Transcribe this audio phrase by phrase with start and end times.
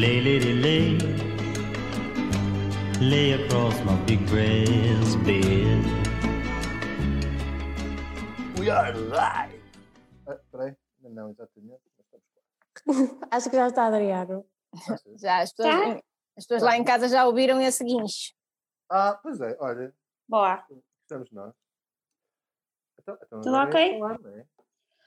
[0.00, 0.98] Lay, lady, lay.
[3.00, 5.84] Lay across my big brass bed.
[8.58, 9.62] We are live!
[10.26, 10.76] Ah, Espera aí,
[11.10, 11.80] não, exatamente.
[11.96, 12.26] mas estamos
[12.84, 13.18] quase.
[13.30, 14.44] Acho que já está, Adriano.
[15.16, 16.00] Já, as pessoas, Tá.
[16.36, 18.32] as pessoas lá em casa já ouviram esse guincho.
[18.90, 19.92] Ah, pois é, olha,
[20.28, 20.64] Boa.
[21.02, 21.54] estamos nós.
[23.00, 23.94] Então, então Tudo agora ok?
[23.94, 24.46] É falar, não é?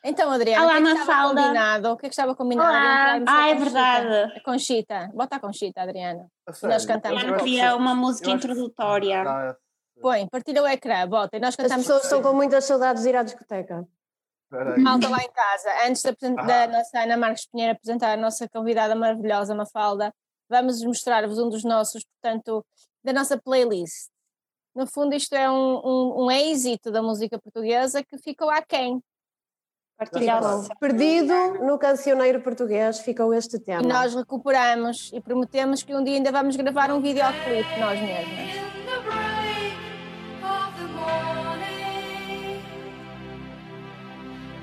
[0.04, 1.42] Então, Adriana, Olá, o que é que estava Mafalda.
[1.44, 1.92] combinado?
[1.92, 2.70] O que é que estava combinado?
[2.70, 3.24] Olá.
[3.28, 4.34] Ah, é verdade.
[4.36, 5.12] A Conchita.
[5.14, 6.28] Bota a Conchita, Adriana.
[6.48, 7.24] A nós cantamos.
[7.24, 9.22] eu queria que- uma música eu acho que- introdutória.
[9.22, 9.56] Ah,
[10.02, 11.38] Põe, partilha o ecrã, bota.
[11.38, 11.86] E nós As cantamos.
[11.86, 13.88] pessoas estão com muitas saudades de ir à discoteca.
[14.80, 16.44] Malta lá em casa, antes apresen- Ah.
[16.44, 20.12] da nossa Ana Marques Pinheiro apresentar a nossa convidada maravilhosa, Mafalda,
[20.50, 22.66] vamos mostrar-vos um dos nossos, portanto,
[23.04, 24.10] da nossa playlist.
[24.76, 29.00] No fundo, isto é um, um, um êxito da música portuguesa que ficou aquém.
[30.02, 30.68] Partilhá-lo.
[30.80, 33.84] Perdido no cancioneiro português ficou este tema.
[33.84, 38.50] E nós recuperamos e prometemos que um dia ainda vamos gravar um videoclipe nós mesmas.
[38.50, 39.78] In the break
[40.42, 42.64] of the morning,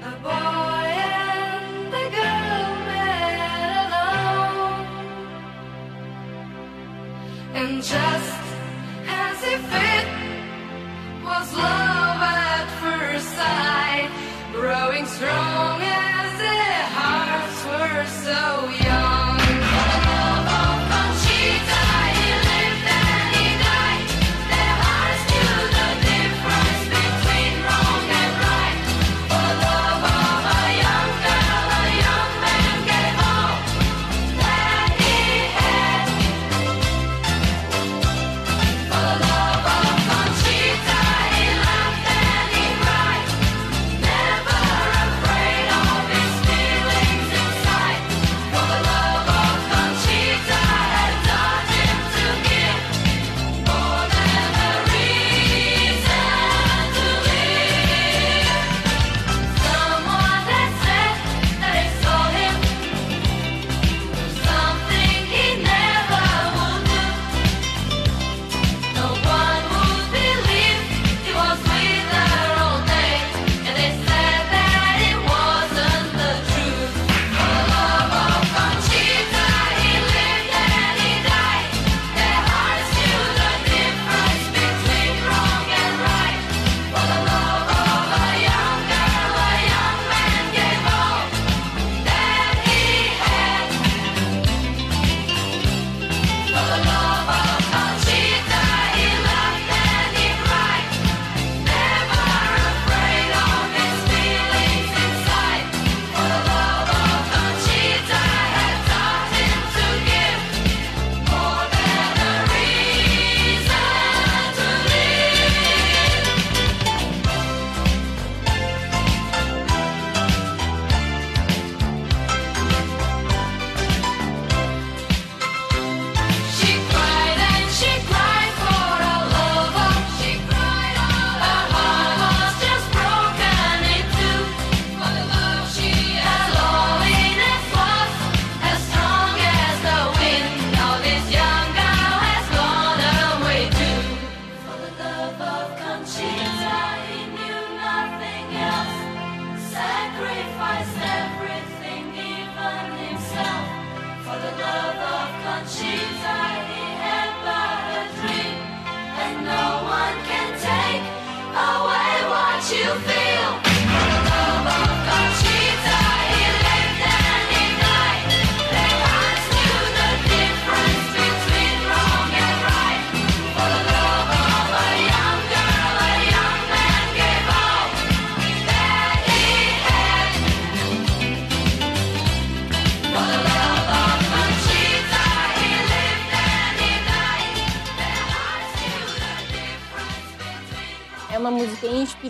[0.02, 3.38] a boy and a girl met
[3.94, 4.86] alone,
[7.54, 8.42] and just
[9.06, 10.06] as if it
[11.24, 11.97] was love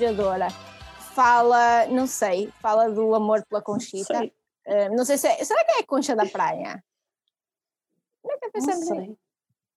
[0.09, 0.49] inspiradora.
[1.15, 4.19] Fala, não sei, fala do amor pela Conchita.
[4.19, 4.33] Sei.
[4.67, 6.83] Eh, não sei se é, será que é a concha da praia?
[8.25, 8.95] Nunca Não pensamos nisso.
[8.95, 9.17] sei.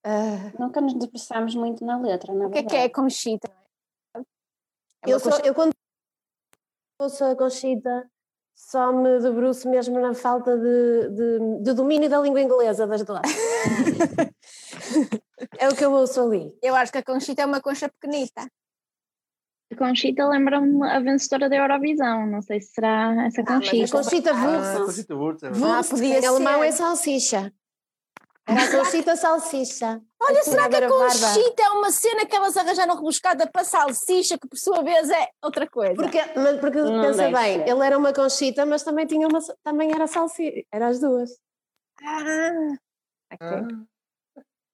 [0.04, 2.94] Ah, Nunca nos debruçamos muito na letra, na o que é que é verdade.
[2.94, 3.52] Conchita?
[4.16, 5.74] É Eu, sou, eu quando
[7.00, 8.10] ouço a Conchita
[8.54, 13.22] só me debruço mesmo na falta de, de, de domínio da língua inglesa das duas.
[15.58, 16.56] é o que eu ouço ali.
[16.62, 18.48] Eu acho que a Conchita é uma concha pequenita.
[19.72, 22.28] A Conchita lembra-me a vencedora da Eurovisão.
[22.28, 23.98] Não sei se será essa Ah, mas a Conchita.
[23.98, 24.86] Conchita Ah, Wurst.
[24.86, 26.66] Conchita Wurst, é Wurst, podia em alemão ser.
[26.68, 27.54] é salsicha.
[28.48, 30.02] Era a Conchita Salsicha.
[30.20, 30.90] Olha, será que a barba.
[30.90, 35.30] conchita é uma cena que elas arranjaram rebuscada para salsicha, que por sua vez é
[35.44, 35.94] outra coisa?
[35.94, 36.20] Porque,
[36.60, 37.70] porque Não pensa bem, ser.
[37.70, 40.64] ele era uma Conchita, mas também tinha uma, também era salsicha.
[40.72, 41.30] Era as duas.
[42.04, 42.74] Ah,
[43.34, 43.86] ok.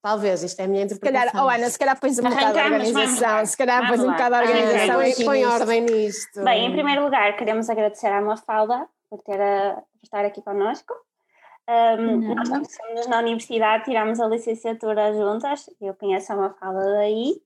[0.01, 1.47] Talvez, isto é a minha Se calhar, interpretação.
[1.47, 4.41] oh Ana, se calhar pões um bocado de organização, se calhar pões um bocado de
[4.41, 6.43] organização põe, aqui põe ordem nisto.
[6.43, 10.93] Bem, em primeiro lugar, queremos agradecer à Mafalda por, ter a, por estar aqui connosco.
[11.69, 12.49] Um, nós Nada.
[12.61, 17.41] conhecemos na universidade, tiramos a licenciatura juntas, eu conheço a Mafalda daí.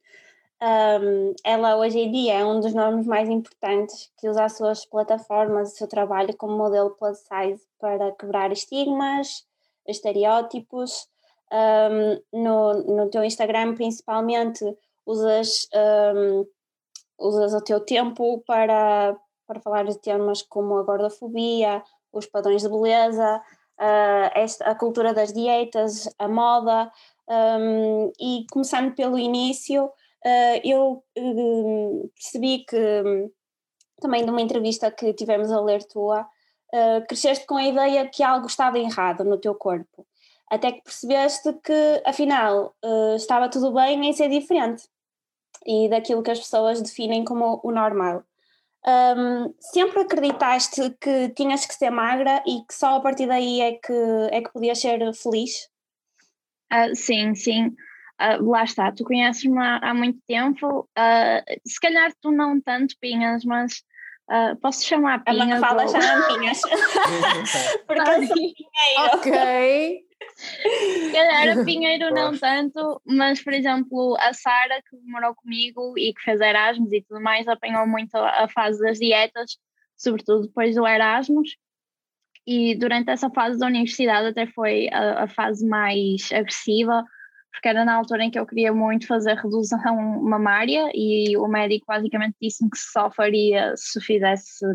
[0.61, 4.85] Um, ela hoje em dia é um dos nomes mais importantes que usa as suas
[4.85, 9.43] plataformas, o seu trabalho como modelo plus size para quebrar estigmas,
[9.87, 11.07] estereótipos.
[11.51, 14.63] Um, no, no teu Instagram, principalmente,
[15.05, 15.67] usas,
[16.15, 16.45] um,
[17.19, 21.83] usas o teu tempo para, para falar de temas como a gordofobia,
[22.13, 23.41] os padrões de beleza,
[23.79, 26.91] ah, esta, a cultura das dietas, a moda.
[27.27, 29.91] um, e começando pelo início,
[30.25, 32.77] ah, eu hum, percebi que
[33.99, 36.27] também de uma entrevista que tivemos a ler tua,
[36.73, 40.05] ah, cresceste com a ideia que algo estava errado no teu corpo,
[40.51, 44.83] até que percebeste que afinal ah, estava tudo bem em ser diferente
[45.65, 48.23] e daquilo que as pessoas definem como o normal.
[48.85, 53.73] Um, sempre acreditaste que tinhas que ser magra e que só a partir daí é
[53.73, 53.93] que,
[54.31, 55.69] é que podias ser feliz?
[56.69, 57.75] Ah, sim, sim.
[58.17, 60.89] Ah, lá está, tu conheces-me há, há muito tempo.
[60.95, 63.83] ah, se calhar tu não tanto, Pinhas, mas
[64.29, 65.59] ah, posso chamar A Pinhas?
[65.61, 66.61] Mafalda ou- já não tinhas.
[67.85, 69.15] Porque eu sou pinheiro.
[69.15, 70.10] Ok.
[71.11, 76.21] Calhar a Pinheiro não tanto, mas por exemplo, a Sara que morou comigo e que
[76.21, 79.57] fez Erasmus e tudo mais, apanhou muito a fase das dietas,
[79.95, 81.49] sobretudo depois do Erasmus.
[82.45, 87.03] E durante essa fase da universidade até foi a, a fase mais agressiva,
[87.51, 89.79] porque era na altura em que eu queria muito fazer redução
[90.23, 94.65] mamária e o médico basicamente disse-me que só faria se fizesse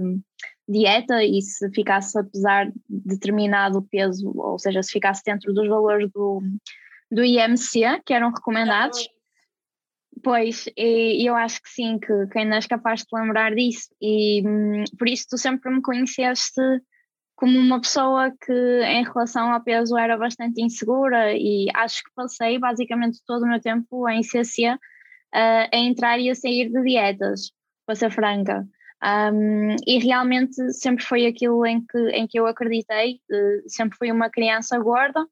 [0.68, 6.10] dieta e se ficasse a pesar determinado peso, ou seja, se ficasse dentro dos valores
[6.12, 6.42] do,
[7.10, 9.08] do IMC, que eram recomendados.
[10.22, 14.42] Pois, e eu acho que sim, que, que ainda és capaz de lembrar disso, e
[14.46, 16.60] hum, por isso tu sempre me conheceste
[17.36, 22.58] como uma pessoa que, em relação ao peso, era bastante insegura, e acho que passei
[22.58, 24.74] basicamente todo o meu tempo em CC
[25.34, 27.52] ah, a entrar e a sair de dietas,
[27.84, 28.66] para ser franca.
[29.06, 34.11] Um, e realmente sempre foi aquilo em que, em que eu acreditei, eh, sempre fui
[34.11, 35.25] uma criança gorda,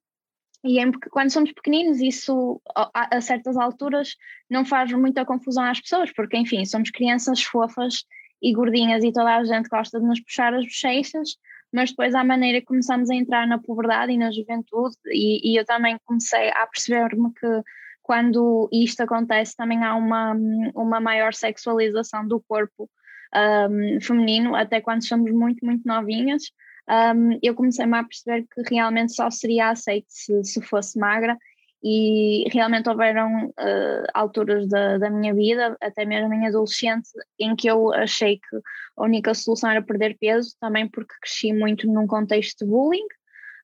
[0.63, 4.17] e em, quando somos pequeninos, isso a, a certas alturas
[4.49, 8.05] não faz muita confusão às pessoas, porque enfim, somos crianças fofas
[8.41, 11.37] e gordinhas e toda a gente gosta de nos puxar as bochechas,
[11.73, 15.59] mas depois à maneira que começamos a entrar na puberdade e na juventude, e, e
[15.59, 17.63] eu também comecei a perceber-me que
[18.03, 20.37] quando isto acontece também há uma,
[20.75, 22.89] uma maior sexualização do corpo
[23.35, 26.43] um, feminino, até quando somos muito, muito novinhas.
[26.89, 31.37] Um, eu comecei-me a perceber que realmente só seria aceito se, se fosse magra
[31.83, 37.69] e realmente houveram uh, alturas da, da minha vida, até mesmo em adolescente, em que
[37.69, 38.57] eu achei que
[38.97, 43.05] a única solução era perder peso, também porque cresci muito num contexto de bullying,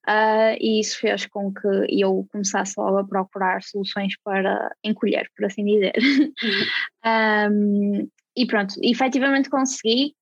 [0.07, 5.45] uh, e isso fez com que eu começasse logo a procurar soluções para encolher, por
[5.45, 5.93] assim dizer.
[7.51, 10.15] um, e pronto, efetivamente consegui.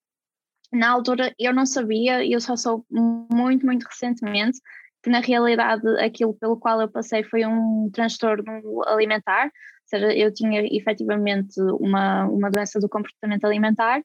[0.72, 4.60] Na altura eu não sabia, eu só soube muito, muito recentemente
[5.02, 9.52] que na realidade aquilo pelo qual eu passei foi um transtorno alimentar, ou
[9.86, 14.02] seja, eu tinha efetivamente uma, uma doença do comportamento alimentar.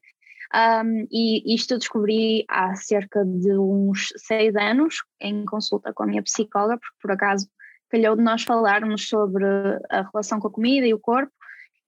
[0.53, 6.07] Um, e isto eu descobri há cerca de uns seis anos em consulta com a
[6.07, 7.47] minha psicóloga, porque por acaso
[7.89, 9.45] calhou de nós falarmos sobre
[9.89, 11.31] a relação com a comida e o corpo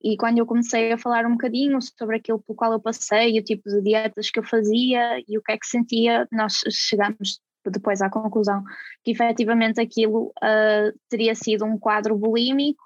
[0.03, 3.43] e quando eu comecei a falar um bocadinho sobre aquilo pelo qual eu passei, o
[3.43, 7.39] tipo de dietas que eu fazia e o que é que sentia, nós chegamos
[7.69, 8.63] depois à conclusão
[9.03, 12.83] que efetivamente aquilo uh, teria sido um quadro bulímico.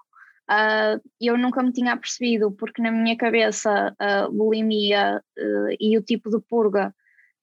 [0.49, 6.01] Uh, eu nunca me tinha percebido, porque na minha cabeça a bulimia uh, e o
[6.01, 6.93] tipo de purga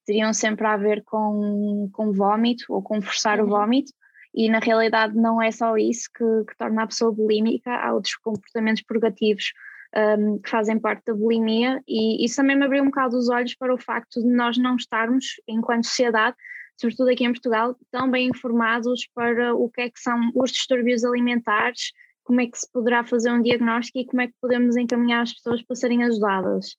[0.05, 3.45] teriam sempre a ver com, com vómito ou com forçar uhum.
[3.45, 3.91] o vómito,
[4.33, 8.15] e na realidade não é só isso que, que torna a pessoa bulímica, há outros
[8.15, 9.51] comportamentos purgativos
[9.95, 13.55] um, que fazem parte da bulimia, e isso também me abriu um bocado os olhos
[13.55, 16.35] para o facto de nós não estarmos, enquanto sociedade,
[16.77, 21.03] sobretudo aqui em Portugal, tão bem informados para o que é que são os distúrbios
[21.03, 21.91] alimentares,
[22.23, 25.33] como é que se poderá fazer um diagnóstico e como é que podemos encaminhar as
[25.33, 26.77] pessoas para serem ajudadas.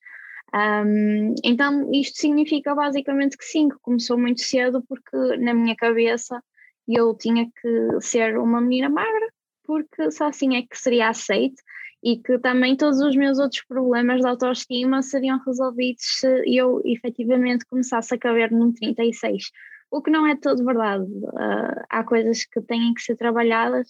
[0.54, 6.40] Um, então, isto significa basicamente que sim, que começou muito cedo, porque na minha cabeça
[6.96, 9.28] eu tinha que ser uma menina magra,
[9.64, 11.62] porque só assim é que seria aceite
[12.02, 17.66] e que também todos os meus outros problemas de autoestima seriam resolvidos se eu efetivamente
[17.66, 19.50] começasse a caber num 36.
[19.90, 21.04] O que não é todo verdade.
[21.04, 23.86] Uh, há coisas que têm que ser trabalhadas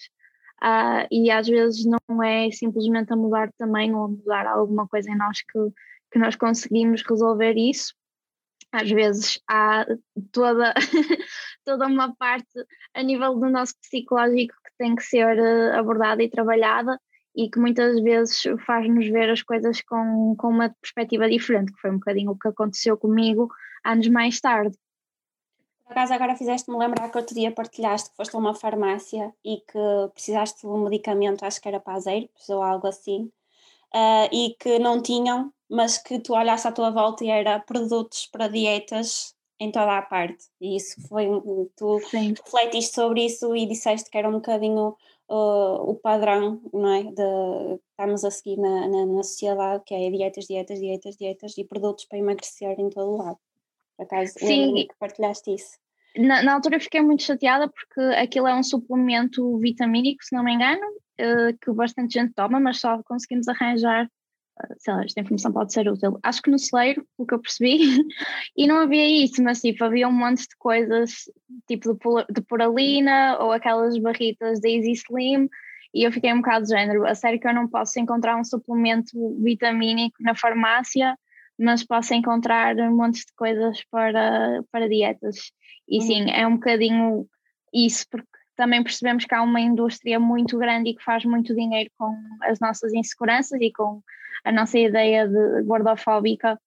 [0.62, 5.11] uh, e às vezes não é simplesmente a mudar tamanho ou a mudar alguma coisa
[5.11, 5.59] em nós que,
[6.12, 7.95] que nós conseguimos resolver isso.
[8.73, 9.85] Às vezes há
[10.33, 10.75] toda,
[11.65, 16.31] toda uma parte a nível do nosso psicológico que tem que ser uh, abordada e
[16.31, 16.99] trabalhada
[17.35, 21.91] e que muitas vezes faz-nos ver as coisas com, com uma perspectiva diferente, que foi
[21.91, 23.49] um bocadinho o que aconteceu comigo
[23.85, 24.77] anos mais tarde.
[25.85, 29.57] Por acaso agora fizeste-me lembrar que outro dia partilhaste que foste a uma farmácia e
[29.57, 33.25] que precisaste de um medicamento, acho que era para azeiros ou algo assim,
[33.93, 38.27] uh, e que não tinham, mas que tu olhaste à tua volta e era produtos
[38.27, 40.47] para dietas em toda a parte.
[40.61, 41.27] E isso foi,
[41.77, 42.35] tu Sim.
[42.35, 44.97] refletiste sobre isso e disseste que era um bocadinho
[45.29, 47.05] uh, o padrão, não é?
[47.05, 51.65] De estamos a seguir na, na, na, sociedade, que é dietas, dietas, dietas, dietas e
[51.65, 53.39] produtos para emagrecer em todo o lado.
[53.97, 54.75] Por acaso, Sim.
[54.75, 55.79] que partilhaste isso.
[56.17, 60.55] Na, na, altura fiquei muito chateada porque aquilo é um suplemento vitamínico, se não me
[60.55, 64.11] engano, uh, que bastante gente toma, mas só conseguimos arranjar
[64.79, 66.19] sei lá, esta informação pode ser útil.
[66.23, 67.79] Acho que no celeiro, o que eu percebi,
[68.57, 71.25] e não havia isso, mas tipo, havia um monte de coisas,
[71.67, 71.93] tipo
[72.31, 75.49] de, puralina ou aquelas barritas da Easy Slim,
[75.93, 78.45] e eu fiquei um bocado de género, a sério que eu não posso encontrar um
[78.45, 79.12] suplemento
[79.43, 81.17] vitamínico na farmácia,
[81.59, 85.52] mas posso encontrar um monte de coisas para, para dietas.
[85.88, 86.07] E uhum.
[86.07, 87.26] sim, é um bocadinho
[87.75, 91.90] isso, porque também percebemos que há uma indústria muito grande e que faz muito dinheiro
[91.99, 94.02] com as nossas inseguranças e com
[94.45, 96.61] a nossa ideia de gordofóbica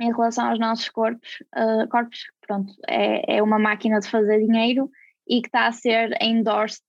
[0.00, 4.90] em relação aos nossos corpos, uh, corpos, pronto, é, é uma máquina de fazer dinheiro
[5.28, 6.82] e que está a ser endorsed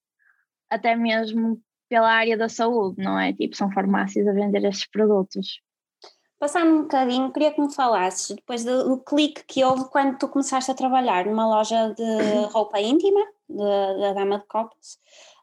[0.70, 3.34] até mesmo pela área da saúde, não é?
[3.34, 5.60] Tipo, são farmácias a vender estes produtos.
[6.39, 10.72] Passando um bocadinho, queria que me falasses depois do, clique que houve quando tu começaste
[10.72, 12.03] a trabalhar numa loja de
[12.51, 14.98] roupa íntima, da Dama de Copas,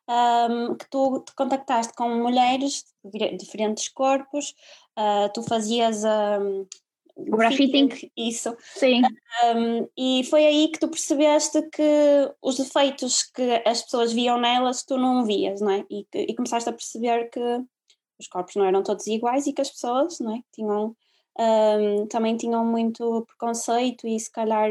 [0.09, 4.55] um, que tu te contactaste com mulheres de diferentes corpos,
[4.99, 6.67] uh, tu fazias um,
[7.19, 8.57] o grafting, isso.
[8.75, 9.03] Sim.
[9.45, 14.85] Um, e foi aí que tu percebeste que os defeitos que as pessoas viam nelas
[14.85, 15.85] tu não vias, não é?
[15.91, 17.41] E, e começaste a perceber que
[18.21, 20.41] os corpos não eram todos iguais e que as pessoas, não é?
[20.53, 20.97] Tinham,
[21.39, 24.71] um, também tinham muito preconceito e se calhar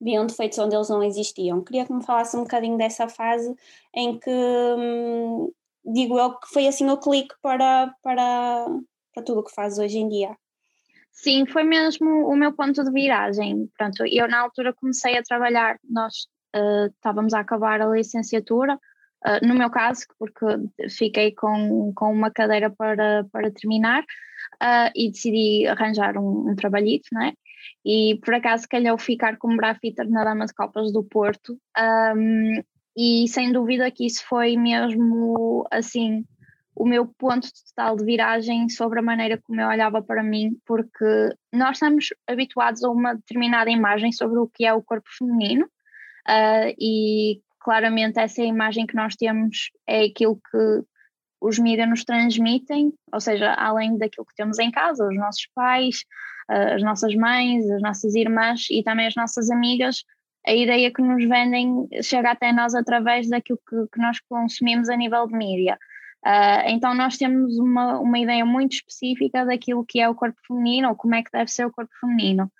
[0.00, 1.62] viam defeitos onde eles não existiam.
[1.62, 3.54] Queria que me falasse um bocadinho dessa fase
[3.94, 5.52] em que hum,
[5.84, 8.66] digo eu que foi assim o clique para, para,
[9.14, 10.36] para tudo o que fazes hoje em dia.
[11.12, 13.68] Sim, foi mesmo o meu ponto de viragem.
[13.76, 16.26] Pronto, eu na altura comecei a trabalhar, nós
[16.56, 20.46] uh, estávamos a acabar a licenciatura, uh, no meu caso, porque
[20.88, 27.08] fiquei com, com uma cadeira para, para terminar uh, e decidi arranjar um, um trabalhito,
[27.12, 27.32] não é?
[27.84, 31.58] E por acaso calhou ficar como grafiter na Dama de Copas do Porto
[32.14, 32.62] um,
[32.96, 36.24] e sem dúvida que isso foi mesmo assim
[36.74, 41.34] o meu ponto total de viragem sobre a maneira como eu olhava para mim, porque
[41.52, 46.74] nós estamos habituados a uma determinada imagem sobre o que é o corpo feminino uh,
[46.78, 50.82] e claramente essa imagem que nós temos é aquilo que
[51.40, 56.04] os mídias nos transmitem, ou seja, além daquilo que temos em casa, os nossos pais,
[56.50, 60.04] as nossas mães, as nossas irmãs e também as nossas amigas,
[60.46, 64.96] a ideia que nos vendem chega até nós através daquilo que, que nós consumimos a
[64.96, 65.78] nível de mídia.
[66.24, 70.88] Uh, então nós temos uma, uma ideia muito específica daquilo que é o corpo feminino
[70.88, 72.50] ou como é que deve ser o corpo feminino.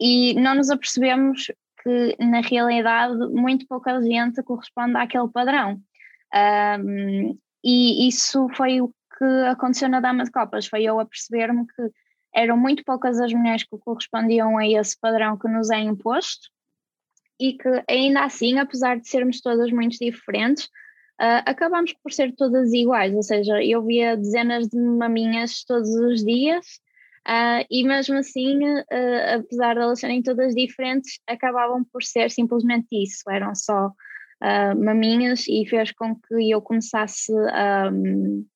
[0.00, 1.50] E não nos apercebemos
[1.82, 5.80] que na realidade muito pouca gente corresponde àquele padrão.
[6.80, 11.66] Um, e isso foi o que aconteceu na Dama de Copas, foi eu a perceber-me
[11.66, 11.90] que
[12.34, 16.48] eram muito poucas as mulheres que correspondiam a esse padrão que nos é imposto
[17.40, 22.72] e que ainda assim, apesar de sermos todas muito diferentes, uh, acabamos por ser todas
[22.72, 26.66] iguais, ou seja, eu via dezenas de maminhas todos os dias
[27.26, 32.88] uh, e mesmo assim, uh, apesar de elas serem todas diferentes, acabavam por ser simplesmente
[32.92, 33.92] isso, eram só
[34.76, 38.46] maminhas e fez com que eu começasse a um,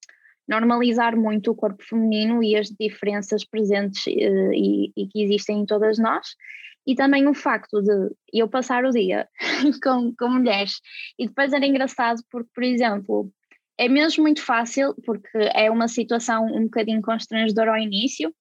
[0.53, 5.67] normalizar muito o corpo feminino e as diferenças presentes uh, e, e, que existem em
[5.67, 6.27] todas nós.
[6.87, 9.29] E também o facto de eu passar o dia
[9.83, 10.81] com, com mulheres
[11.19, 13.33] e depois era engraçado porque, por exemplo,
[13.79, 18.35] é mesmo muito fácil, porque é uma situação um bocadinho constrangedora ao início,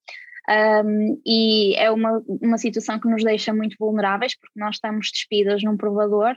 [0.50, 5.64] um, e é uma, uma situação que nos deixa muito vulneráveis, porque nós estamos despidas
[5.64, 6.36] num provador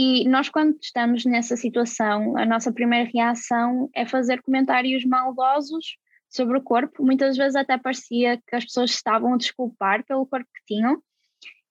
[0.00, 5.96] E nós, quando estamos nessa situação, a nossa primeira reação é fazer comentários maldosos
[6.30, 7.04] sobre o corpo.
[7.04, 11.02] Muitas vezes até parecia que as pessoas estavam a desculpar pelo corpo que tinham.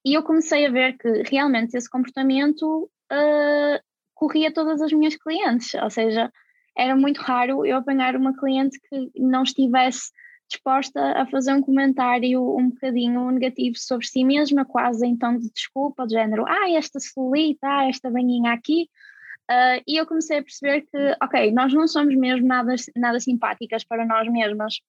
[0.05, 3.79] E eu comecei a ver que realmente esse comportamento uh,
[4.13, 6.29] corria todas as minhas clientes, ou seja,
[6.77, 10.12] era muito raro eu apanhar uma cliente que não estivesse
[10.50, 15.51] disposta a fazer um comentário um bocadinho negativo sobre si mesma, quase em tom de
[15.51, 18.89] desculpa, do género, ah, esta celulite, ah, esta banhinha aqui.
[19.50, 23.84] Uh, e eu comecei a perceber que, ok, nós não somos mesmo nada, nada simpáticas
[23.84, 24.82] para nós mesmas.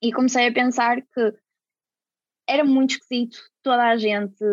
[0.00, 1.34] E comecei a pensar que
[2.48, 4.44] era muito esquisito toda a gente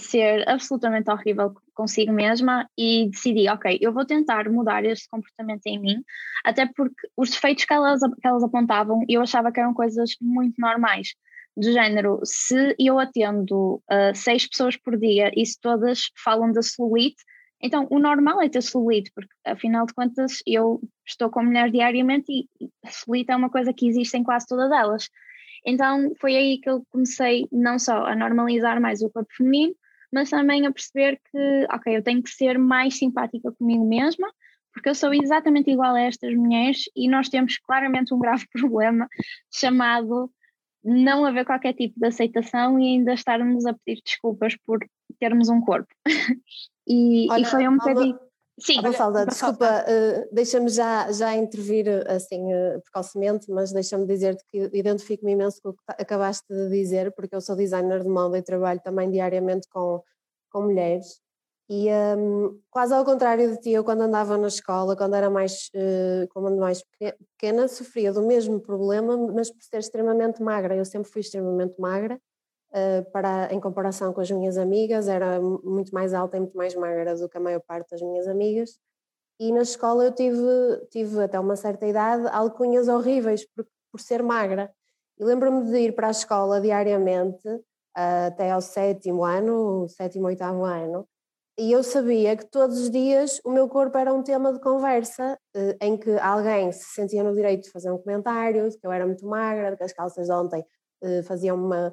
[0.00, 5.78] ser absolutamente horrível consigo mesma e decidi, ok, eu vou tentar mudar este comportamento em
[5.78, 6.04] mim,
[6.44, 10.54] até porque os defeitos que elas, que elas apontavam eu achava que eram coisas muito
[10.58, 11.14] normais.
[11.56, 16.62] Do género, se eu atendo uh, seis pessoas por dia e se todas falam da
[16.62, 17.22] celulite,
[17.62, 22.30] então o normal é ter celulite, porque afinal de contas eu estou com mulheres diariamente
[22.30, 25.08] e celulite é uma coisa que existe em quase todas elas.
[25.64, 29.74] Então foi aí que eu comecei não só a normalizar mais o corpo feminino,
[30.12, 34.28] mas também a perceber que, ok, eu tenho que ser mais simpática comigo mesma,
[34.72, 39.08] porque eu sou exatamente igual a estas mulheres e nós temos claramente um grave problema
[39.52, 40.30] chamado
[40.82, 44.78] não haver qualquer tipo de aceitação e ainda estarmos a pedir desculpas por
[45.18, 45.92] termos um corpo.
[46.86, 48.18] e, Olha, e foi um bocadinho.
[48.62, 54.44] Sim, Ah, Mafalda, desculpa, eh, deixa-me já, já intervir assim eh, precocemente, mas deixa-me dizer-te
[54.46, 58.36] que identifico-me imenso com o que acabaste de dizer, porque eu sou designer de moda
[58.38, 60.02] e trabalho também diariamente com,
[60.50, 61.20] com mulheres.
[61.70, 65.70] E ehm, quase ao contrário de ti, eu quando andava na escola, quando era mais,
[65.74, 70.76] eh, quando mais peque- pequena, sofria do mesmo problema, mas por ser extremamente magra.
[70.76, 72.20] Eu sempre fui extremamente magra,
[73.12, 76.74] para, em comparação com as minhas amigas, era mu- muito mais alta e muito mais
[76.74, 78.78] magra do que a maior parte das minhas amigas.
[79.40, 80.36] E na escola eu tive,
[80.90, 84.72] tive até uma certa idade alcunhas horríveis por, por ser magra.
[85.18, 87.48] E lembro-me de ir para a escola diariamente,
[87.96, 91.06] ah, até ao sétimo ano, sétimo, oitavo ano,
[91.58, 95.38] e eu sabia que todos os dias o meu corpo era um tema de conversa,
[95.54, 98.92] eh, em que alguém se sentia no direito de fazer um comentário, de que eu
[98.92, 100.64] era muito magra, de que as calças de ontem
[101.26, 101.92] faziam-me eh,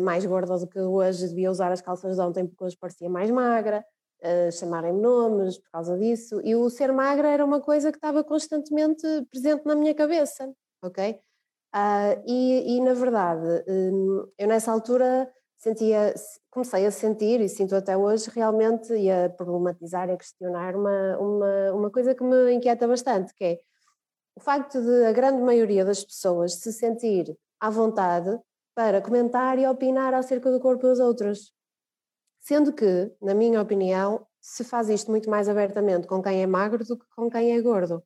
[0.00, 3.30] mais gorda do que hoje, devia usar as calças de ontem porque hoje parecia mais
[3.30, 3.84] magra,
[4.20, 8.24] eh, chamarem-me nomes por causa disso, e o ser magra era uma coisa que estava
[8.24, 11.20] constantemente presente na minha cabeça, ok?
[11.72, 16.14] Ah, e, e, na verdade, hum, eu nessa altura sentia,
[16.50, 21.18] comecei a sentir e sinto até hoje realmente e a problematizar e a questionar uma,
[21.18, 23.58] uma, uma coisa que me inquieta bastante, que é
[24.36, 28.38] o facto de a grande maioria das pessoas se sentir à vontade
[28.78, 31.52] para comentar e opinar acerca do corpo dos outros.
[32.38, 36.84] Sendo que, na minha opinião, se faz isto muito mais abertamente com quem é magro
[36.84, 38.00] do que com quem é gordo.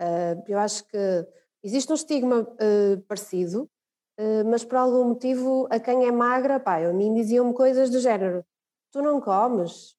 [0.00, 1.28] Uh, eu acho que
[1.62, 3.70] existe um estigma uh, parecido,
[4.18, 8.00] uh, mas por algum motivo a quem é magra, pá, a mim diziam-me coisas do
[8.00, 8.42] género,
[8.90, 9.98] tu não comes,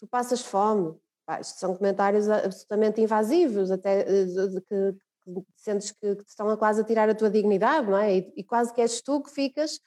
[0.00, 0.94] tu passas fome.
[1.24, 4.94] Pá, isto são comentários absolutamente invasivos, até que
[5.56, 8.16] sentes que, te estão a quase a tirar a tua dignidade, não é?
[8.16, 9.80] E, e quase que és tu que ficas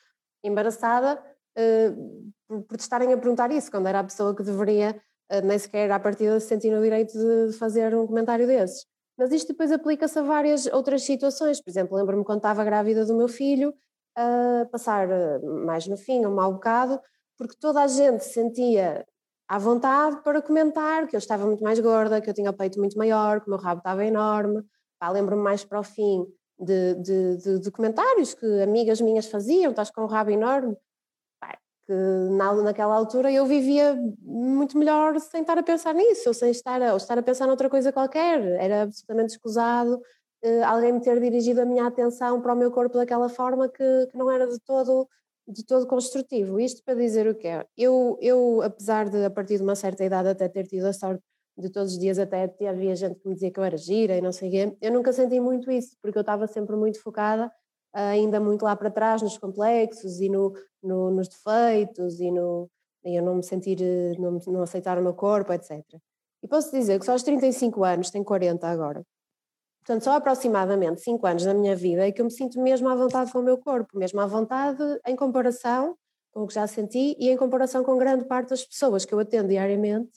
[0.43, 1.21] embaraçada
[1.57, 4.99] uh, por, por te estarem a perguntar isso, quando era a pessoa que deveria
[5.31, 8.85] uh, nem sequer à partida se sentir no direito de, fazer um comentário desses.
[9.17, 13.15] Mas isto depois aplica-se a várias outras situações, por exemplo, lembro-me quando estava grávida do
[13.15, 13.73] meu filho,
[14.17, 15.07] uh, passar
[15.63, 16.99] mais no fim, um mau bocado,
[17.37, 19.05] porque toda a gente sentia
[19.47, 22.79] à vontade para comentar que eu estava muito mais gorda, que eu tinha o peito
[22.79, 24.61] muito maior, que o meu rabo estava enorme.
[25.11, 26.25] Lembro-me mais para o fim
[26.59, 30.75] de, de, de, comentários que amigas minhas faziam, estás com um rabo enorme.
[31.39, 31.93] Pá, que
[32.31, 36.81] na, naquela altura eu vivia muito melhor sem estar a pensar nisso, ou sem estar
[36.81, 38.41] a, ou estar a pensar noutra coisa qualquer.
[38.59, 40.01] Era absolutamente escusado
[40.43, 44.07] uh, alguém me ter dirigido a minha atenção para o meu corpo daquela forma que,
[44.11, 45.07] que não era de todo
[45.47, 46.59] de todo construtivo.
[46.59, 47.65] Isto para dizer o que é.
[47.77, 51.23] Eu, eu, apesar de, a partir de uma certa idade, até ter tido a sorte
[51.57, 54.21] de todos os dias até havia gente que me dizia que eu era gira e
[54.21, 57.51] não sei o quê, eu nunca senti muito isso, porque eu estava sempre muito focada,
[57.93, 62.69] ainda muito lá para trás, nos complexos e no, no, nos defeitos e no
[63.05, 63.79] e eu não me sentir,
[64.19, 65.81] não, não aceitar o meu corpo, etc.
[66.43, 69.01] E posso dizer que só aos 35 anos, tenho 40 agora,
[69.87, 72.95] Portanto, só aproximadamente 5 anos da minha vida é que eu me sinto mesmo à
[72.95, 75.95] vontade com o meu corpo, mesmo à vontade em comparação
[76.29, 79.19] com o que já senti e em comparação com grande parte das pessoas que eu
[79.19, 80.11] atendo diariamente,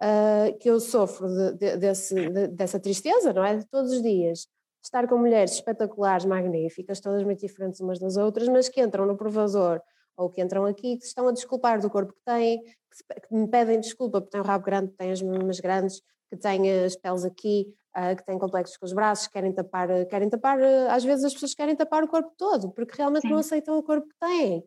[0.00, 3.56] uh, que eu sofro de, de, desse, de, dessa tristeza, não é?
[3.56, 4.48] De todos os dias.
[4.82, 9.16] Estar com mulheres espetaculares, magníficas, todas muito diferentes umas das outras, mas que entram no
[9.16, 9.80] provador
[10.16, 13.48] ou que entram aqui, que se estão a desculpar do corpo que têm, que, me
[13.48, 16.96] pedem desculpa porque têm o rabo grande, que têm as mamas grandes, que têm as
[16.96, 21.04] peles aqui, ah, que têm complexos com os braços, querem tapar, querem tapar, ah, às
[21.04, 23.48] vezes as pessoas querem tapar o corpo todo, porque realmente não Sim.
[23.48, 24.64] aceitam o corpo que têm.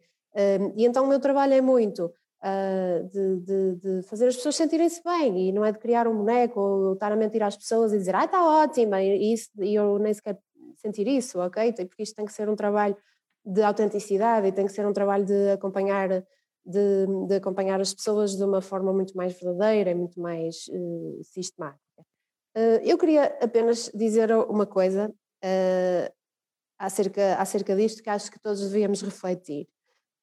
[0.75, 5.01] E então o meu trabalho é muito ah, de, de- de fazer as pessoas sentirem-se
[5.03, 7.97] bem e não é de criar um boneco ou estar a mentir às pessoas e
[7.97, 10.37] dizer, ah, está ótima, e, isso, e eu nem sequer
[10.75, 11.73] sentir isso, ok?
[11.73, 12.95] Tem- Porque isto tem que ser um trabalho
[13.45, 16.09] de autenticidade e tem que ser um trabalho de acompanhar,
[16.65, 21.23] de, de acompanhar as pessoas de uma forma muito mais verdadeira e muito mais eh,
[21.23, 21.79] sistemática.
[22.55, 26.11] Eh, eu queria apenas dizer uma coisa eh,
[26.77, 29.67] acerca, acerca disto que acho que todos devíamos refletir.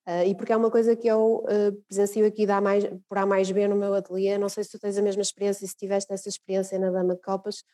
[0.07, 3.27] Eh, e porque é uma coisa que eu eh, presencio aqui da mais, por A
[3.27, 5.77] mais B no meu ateliê, não sei se tu tens a mesma experiência e se
[5.77, 7.65] tiveste essa experiência na Dama de Copas,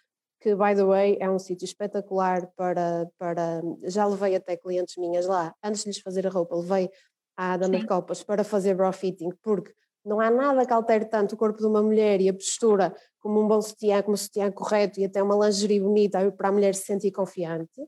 [0.40, 3.61] que, by the way, é um sítio espetacular para, para.
[3.85, 6.90] Já levei até clientes minhas lá, antes de lhes fazer a roupa, levei
[7.37, 7.87] à Dama de Sim.
[7.87, 9.73] Copas para fazer bra fitting, porque
[10.05, 13.40] não há nada que altere tanto o corpo de uma mulher e a postura como
[13.40, 16.75] um bom sutiã, como um sutiã correto e até uma lingerie bonita para a mulher
[16.75, 17.87] se sentir confiante,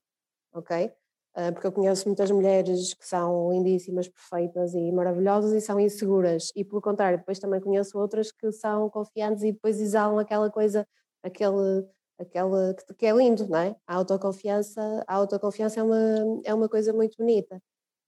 [0.53, 0.93] ok?
[1.35, 6.53] Ah, Porque eu conheço muitas mulheres que são lindíssimas, perfeitas e maravilhosas e são inseguras,
[6.55, 10.87] e pelo contrário, depois também conheço outras que são confiantes e depois exalam aquela coisa,
[11.25, 11.85] aquele,
[12.21, 13.77] aquele que, é lindo, não é?
[13.87, 15.99] A autoconfiança, a autoconfiança é uma,
[16.45, 17.61] é uma coisa muito bonita.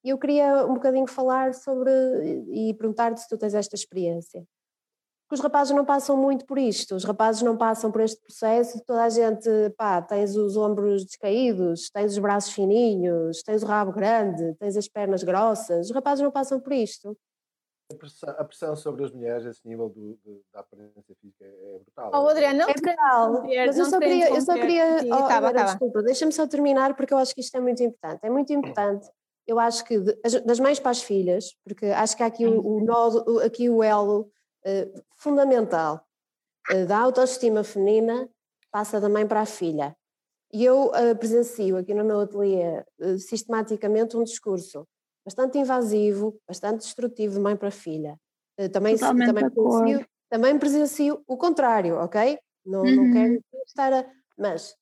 [0.05, 1.91] E eu queria um bocadinho falar sobre
[2.51, 4.47] e perguntar-te se tu tens esta experiência.
[5.29, 8.81] Porque os rapazes não passam muito por isto, os rapazes não passam por este processo,
[8.87, 13.91] toda a gente, pá, tens os ombros descaídos, tens os braços fininhos, tens o rabo
[13.93, 17.17] grande, tens as pernas grossas, os rapazes não passam por isto.
[17.93, 21.75] A pressão, a pressão sobre as mulheres, esse nível do, do- da aparência física é,
[21.75, 22.11] é brutal.
[22.15, 25.15] Oh, Adriana, não É brutal, interromper, mas eu só queria, eu só queria, Sim, oh,
[25.15, 25.65] acaba, Vera, acaba.
[25.71, 28.21] desculpa, deixa-me só terminar porque eu acho que isto é muito importante.
[28.25, 29.09] É muito importante,
[29.47, 32.47] eu acho que de- as- das mães para as filhas, porque acho que há aqui
[32.47, 33.09] o, o nó,
[33.45, 34.31] aqui o elo
[34.67, 36.05] eh, fundamental
[36.71, 38.29] eh, da autoestima feminina
[38.71, 39.97] passa da mãe para a filha.
[40.53, 42.85] E eu eh, presencio aqui no meu ateliê
[43.19, 44.87] sistematicamente um discurso
[45.25, 48.19] bastante invasivo, bastante destrutivo de mãe para filha.
[48.73, 52.39] Também, Totalmente também, presencio, também presencio o contrário, ok?
[52.65, 53.11] Não, não Uhum.
[53.13, 54.07] quero estar a.
[54.39, 54.77] Mas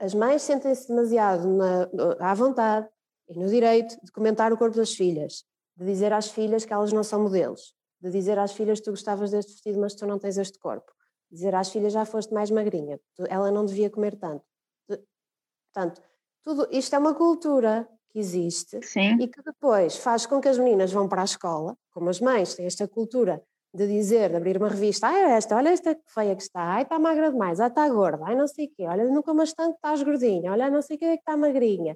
[0.00, 1.88] as mães sentem-se demasiado na-
[2.20, 2.88] à vontade
[3.28, 5.44] e no direito de comentar o corpo das filhas,
[5.76, 7.75] de dizer às filhas que elas não são modelos,
[8.06, 10.92] de dizer às filhas tu gostavas deste vestido, mas tu não tens este corpo,
[11.30, 14.44] dizer às filhas já foste mais magrinha, ela não devia comer tanto.
[14.86, 16.00] Portanto,
[16.42, 19.18] tudo isto é uma cultura que existe Sim.
[19.20, 22.54] e que depois faz com que as meninas vão para a escola, como as mães
[22.54, 23.42] têm esta cultura
[23.74, 26.82] de dizer, de abrir uma revista, ah, esta, olha esta que feia que está, ai,
[26.82, 29.74] está magra demais, ah, está gorda, ai, não sei o quê, olha, não comas tanto,
[29.74, 31.94] estás gordinha, olha, não sei o que é que está magrinha.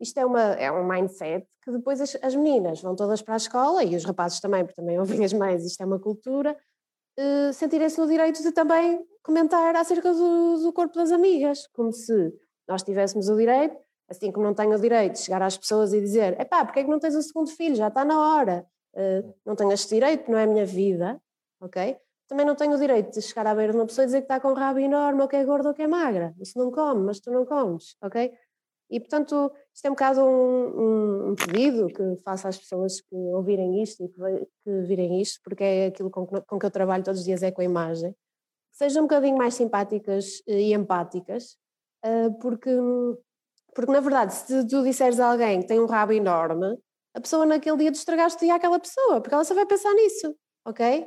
[0.00, 3.36] Isto é, uma, é um mindset que depois as, as meninas vão todas para a
[3.36, 6.56] escola, e os rapazes também, porque também ouvem as mães, isto é uma cultura,
[7.16, 12.32] eh, sentirem-se no direito de também comentar acerca do, do corpo das amigas, como se
[12.66, 13.76] nós tivéssemos o direito,
[14.08, 16.84] assim como não tenho o direito de chegar às pessoas e dizer, epá, porque é
[16.84, 18.66] que não tens o segundo filho, já está na hora,
[18.98, 21.20] Eh, não tenho este direito, não é a minha vida,
[21.60, 21.96] ok?
[22.26, 24.24] Também não tenho o direito de chegar à beira de uma pessoa e dizer que
[24.24, 26.70] está com um rabo enorme, ou que é gorda ou que é magra, isso não
[26.70, 28.32] come, mas tu não comes, ok?
[28.90, 33.14] E portanto, isto é um bocado um, um- um pedido que faço às pessoas que
[33.14, 34.20] ouvirem isto e que,
[34.64, 37.50] que virem isto, porque é aquilo com com que eu trabalho todos os dias, é
[37.50, 41.56] com a imagem, que sejam um bocadinho mais simpáticas eh, e empáticas,
[42.04, 42.70] eh, porque,
[43.74, 46.76] porque na verdade, se tu disseres a alguém que tem um rabo enorme,
[47.14, 50.34] a pessoa naquele dia tu estragaste àquela pessoa, porque ela só vai pensar nisso,
[50.66, 51.06] ok?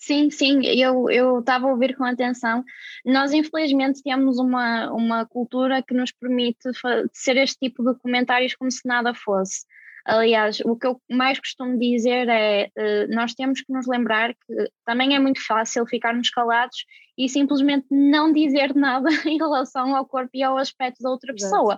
[0.00, 2.64] Sim, sim, eu eu estava a ouvir com atenção.
[3.04, 6.70] Nós, infelizmente, temos uma, uma cultura que nos permite
[7.12, 9.66] ser este tipo de comentários como se nada fosse.
[10.06, 14.70] Aliás, o que eu mais costumo dizer é: eh, nós temos que nos lembrar que
[14.86, 16.86] também é muito fácil ficarmos calados
[17.18, 21.52] e simplesmente não dizer nada em relação ao corpo e ao aspecto da outra Exato.
[21.52, 21.76] pessoa.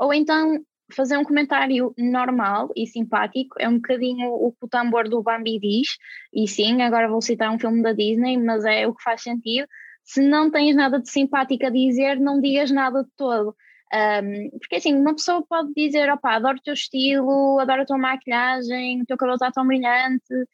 [0.00, 0.60] Ou então
[0.94, 5.58] fazer um comentário normal e simpático, é um bocadinho o que o tambor do Bambi
[5.58, 5.96] diz,
[6.32, 9.66] e sim, agora vou citar um filme da Disney, mas é o que faz sentido.
[10.04, 13.54] Se não tens nada de simpático a dizer, não digas nada de todo.
[13.92, 17.98] Um, porque assim, uma pessoa pode dizer, opá, adoro o teu estilo, adoro a tua
[17.98, 20.46] maquilhagem, o teu cabelo está tão brilhante, uh,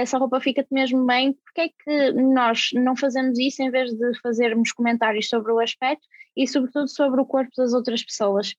[0.00, 1.34] essa roupa fica-te mesmo bem.
[1.34, 6.06] Porque é que nós não fazemos isso em vez de fazermos comentários sobre o aspecto
[6.34, 8.54] e sobretudo sobre o corpo das outras pessoas?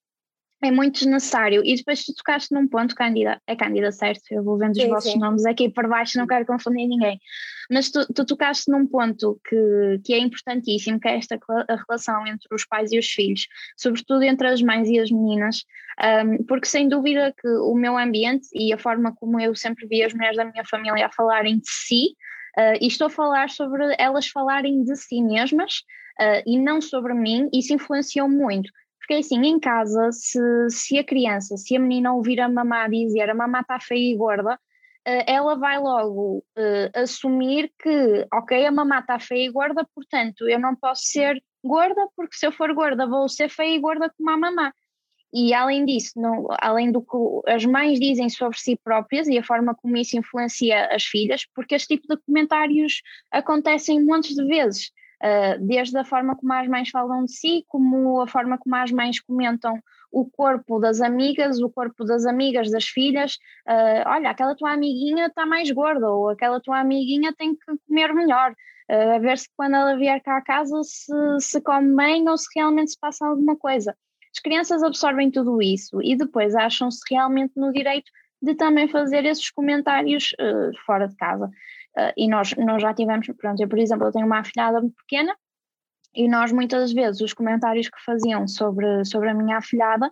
[0.62, 1.62] É muito desnecessário.
[1.64, 4.24] E depois tu tocaste num ponto, Cândida, é Cândida, certo?
[4.32, 5.20] Eu vou vendo os Sim, vossos sim.
[5.20, 7.20] nomes aqui por baixo, não quero confundir ninguém.
[7.72, 12.26] Mas tu, tu tocaste num ponto que, que é importantíssimo, que é esta a relação
[12.26, 15.64] entre os pais e os filhos, sobretudo entre as mães e as meninas,
[16.26, 20.04] um, porque sem dúvida que o meu ambiente e a forma como eu sempre vi
[20.04, 22.16] as mulheres da minha família a falarem de si,
[22.58, 25.84] uh, e estou a falar sobre elas falarem de si mesmas
[26.20, 28.72] uh, e não sobre mim, isso influenciou muito.
[29.10, 33.28] Porque assim, em casa, se, se a criança, se a menina ouvir a mamá dizer
[33.28, 34.60] a mamá está feia e gorda,
[35.04, 40.48] eh, ela vai logo eh, assumir que, ok, a mamá está feia e gorda, portanto
[40.48, 44.14] eu não posso ser gorda, porque se eu for gorda vou ser feia e gorda
[44.16, 44.72] como a mamá.
[45.34, 49.44] E além disso, não, além do que as mães dizem sobre si próprias e a
[49.44, 54.92] forma como isso influencia as filhas, porque este tipo de comentários acontecem montes de vezes.
[55.22, 58.90] Uh, desde a forma como as mães falam de si, como a forma como as
[58.90, 59.78] mães comentam
[60.12, 63.36] o corpo das amigas, o corpo das amigas das filhas.
[63.68, 68.14] Uh, olha, aquela tua amiguinha está mais gorda, ou aquela tua amiguinha tem que comer
[68.14, 68.52] melhor.
[68.90, 72.38] Uh, a ver se quando ela vier cá a casa se, se come bem ou
[72.38, 73.96] se realmente se passa alguma coisa.
[74.34, 78.10] As crianças absorvem tudo isso e depois acham-se realmente no direito
[78.42, 80.34] de também fazer esses comentários
[80.86, 81.50] fora de casa.
[81.98, 85.36] Uh, e nós, nós já tivemos, pronto, eu por exemplo, eu tenho uma afilhada pequena
[86.14, 90.10] e nós muitas vezes os comentários que faziam sobre, sobre a minha afilhada,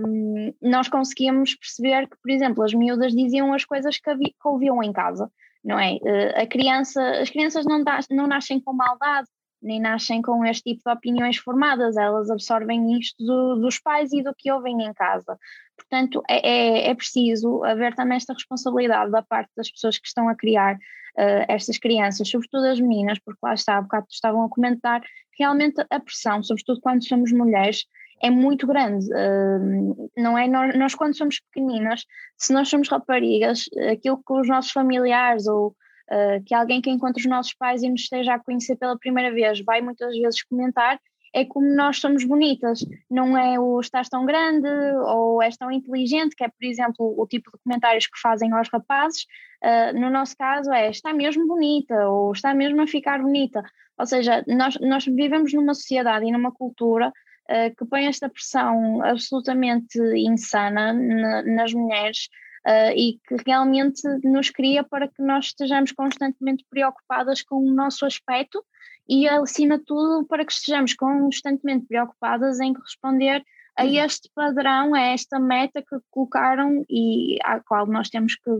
[0.00, 4.82] um, nós conseguíamos perceber que, por exemplo, as miúdas diziam as coisas que, que ouviam
[4.82, 5.30] em casa,
[5.64, 5.94] não é?
[5.94, 9.28] Uh, a criança, as crianças não, não nascem com maldade,
[9.62, 14.22] nem nascem com este tipo de opiniões formadas, elas absorvem isto do, dos pais e
[14.22, 15.38] do que ouvem em casa.
[15.76, 20.28] Portanto, é, é, é, preciso haver também esta responsabilidade da parte das pessoas que estão
[20.28, 24.48] a criar uh, estas crianças, sobretudo as meninas, porque lá está, há bocado estavam a
[24.48, 25.02] comentar,
[25.38, 27.84] realmente a pressão, sobretudo quando somos mulheres,
[28.22, 30.48] é muito grande, uh, não é?
[30.48, 32.04] Nós, nós, quando somos pequeninas,
[32.38, 35.68] se nós somos raparigas, aquilo que os nossos familiares ou
[36.10, 39.32] uh, que alguém que encontre os nossos pais e nos esteja a conhecer pela primeira
[39.32, 40.98] vez vai muitas vezes comentar,
[41.34, 44.68] é como nós somos bonitas, não é o estás tão grande
[45.06, 48.68] ou és tão inteligente, que é, por exemplo, o tipo de comentários que fazem aos
[48.68, 49.26] rapazes.
[49.62, 53.62] Uh, no nosso caso é está mesmo bonita ou está mesmo a ficar bonita.
[53.98, 59.02] Ou seja, nós, nós vivemos numa sociedade e numa cultura uh, que põe esta pressão
[59.02, 62.28] absolutamente insana na, nas mulheres.
[62.66, 68.04] Uh, e que realmente nos cria para que nós estejamos constantemente preocupadas com o nosso
[68.04, 68.64] aspecto
[69.08, 73.44] e, acima de tudo, para que estejamos constantemente preocupadas em responder
[73.76, 78.50] a este padrão, a esta meta que colocaram e à qual nós temos que,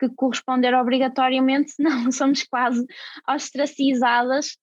[0.00, 2.84] que corresponder obrigatoriamente, senão somos quase
[3.28, 4.56] ostracizadas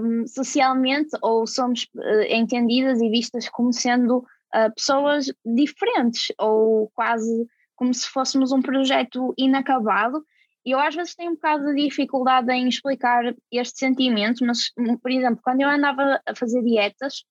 [0.00, 7.46] um, socialmente ou somos uh, entendidas e vistas como sendo uh, pessoas diferentes ou quase
[7.80, 10.22] como se fôssemos um projeto inacabado
[10.64, 14.70] eu às vezes tenho um bocado de dificuldade em explicar este sentimento, mas,
[15.02, 17.24] por exemplo, quando eu andava a fazer dietas,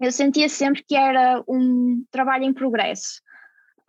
[0.00, 3.20] eu sentia sempre que era um trabalho em progresso,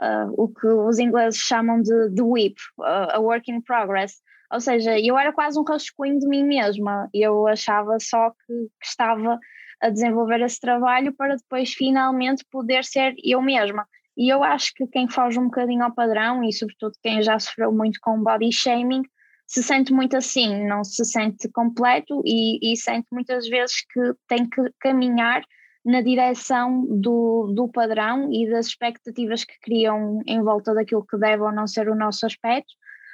[0.01, 4.21] uh, o que os ingleses chamam de, de WIP, uh, a work in progress.
[4.51, 8.85] Ou seja, eu era quase um rascunho de mim mesma, eu achava só que, que
[8.85, 9.39] estava
[9.81, 13.87] a desenvolver esse trabalho para depois finalmente poder ser eu mesma.
[14.19, 17.71] E eu acho que quem foge um bocadinho ao padrão, e sobretudo quem já sofreu
[17.71, 19.03] muito com body shaming,
[19.47, 24.47] se sente muito assim, não se sente completo e, e sente muitas vezes que tem
[24.47, 25.41] que caminhar
[25.85, 31.41] na direção do, do padrão e das expectativas que criam em volta daquilo que deve
[31.41, 32.73] ou não ser o nosso aspecto.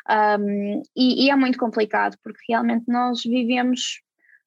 [0.10, 4.02] Um, e, e é muito complicado, porque realmente nós vivemos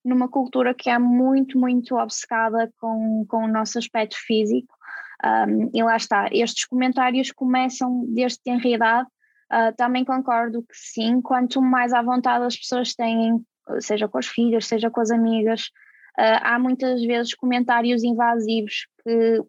[0.05, 4.78] numa cultura que é muito, muito obcecada com, com o nosso aspecto físico
[5.24, 9.09] um, e lá está, estes comentários começam desde tenra idade.
[9.50, 13.42] Uh, também concordo que sim, quanto mais à vontade as pessoas têm,
[13.81, 15.70] seja com as filhas, seja com as amigas,
[16.18, 19.42] uh, há muitas vezes comentários invasivos que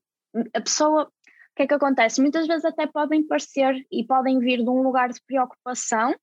[0.54, 1.04] a pessoa.
[1.04, 2.22] O que é que acontece?
[2.22, 6.16] Muitas vezes até podem parecer e podem vir de um lugar de preocupação,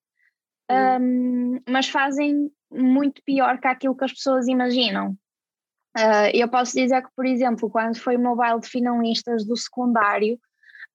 [0.70, 5.14] um, mas fazem muito pior que aquilo que as pessoas imaginam.
[5.96, 9.56] Uh, eu posso dizer que, por exemplo, quando foi o meu baile de finalistas do
[9.56, 10.38] secundário,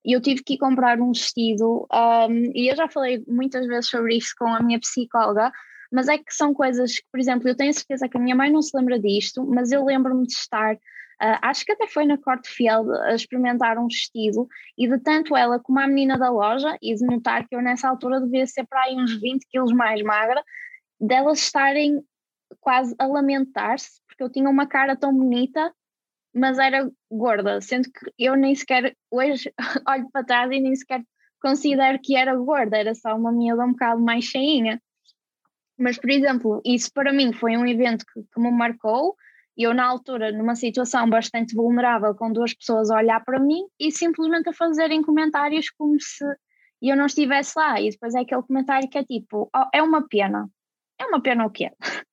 [0.05, 4.15] eu tive que ir comprar um vestido, um, e eu já falei muitas vezes sobre
[4.17, 5.51] isso com a minha psicóloga,
[5.91, 8.51] mas é que são coisas que, por exemplo, eu tenho certeza que a minha mãe
[8.51, 12.17] não se lembra disto, mas eu lembro-me de estar, uh, acho que até foi na
[12.17, 16.93] Cortefield, a experimentar um vestido, e de tanto ela como a menina da loja, e
[16.93, 20.43] de notar que eu nessa altura devia ser para aí uns 20 quilos mais magra,
[20.99, 22.03] delas estarem
[22.59, 25.73] quase a lamentar-se porque eu tinha uma cara tão bonita
[26.33, 29.53] mas era gorda, sendo que eu nem sequer hoje
[29.85, 31.03] olho para trás e nem sequer
[31.41, 34.81] considero que era gorda, era só uma miúda um bocado mais cheinha.
[35.77, 39.15] Mas, por exemplo, isso para mim foi um evento que, que me marcou.
[39.57, 43.91] Eu, na altura, numa situação bastante vulnerável, com duas pessoas a olhar para mim e
[43.91, 46.23] simplesmente a fazerem comentários como se
[46.81, 47.81] eu não estivesse lá.
[47.81, 50.47] E depois é aquele comentário que é tipo: "Oh, é uma pena.
[51.01, 51.71] É uma pena o quê?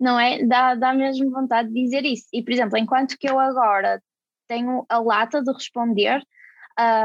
[0.00, 0.44] Não é?
[0.44, 2.26] Dá, dá mesmo vontade de dizer isso.
[2.32, 4.02] E, por exemplo, enquanto que eu agora
[4.48, 6.20] tenho a lata de responder,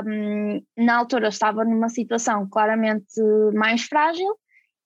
[0.06, 3.22] hum, na altura eu estava numa situação claramente
[3.54, 4.36] mais frágil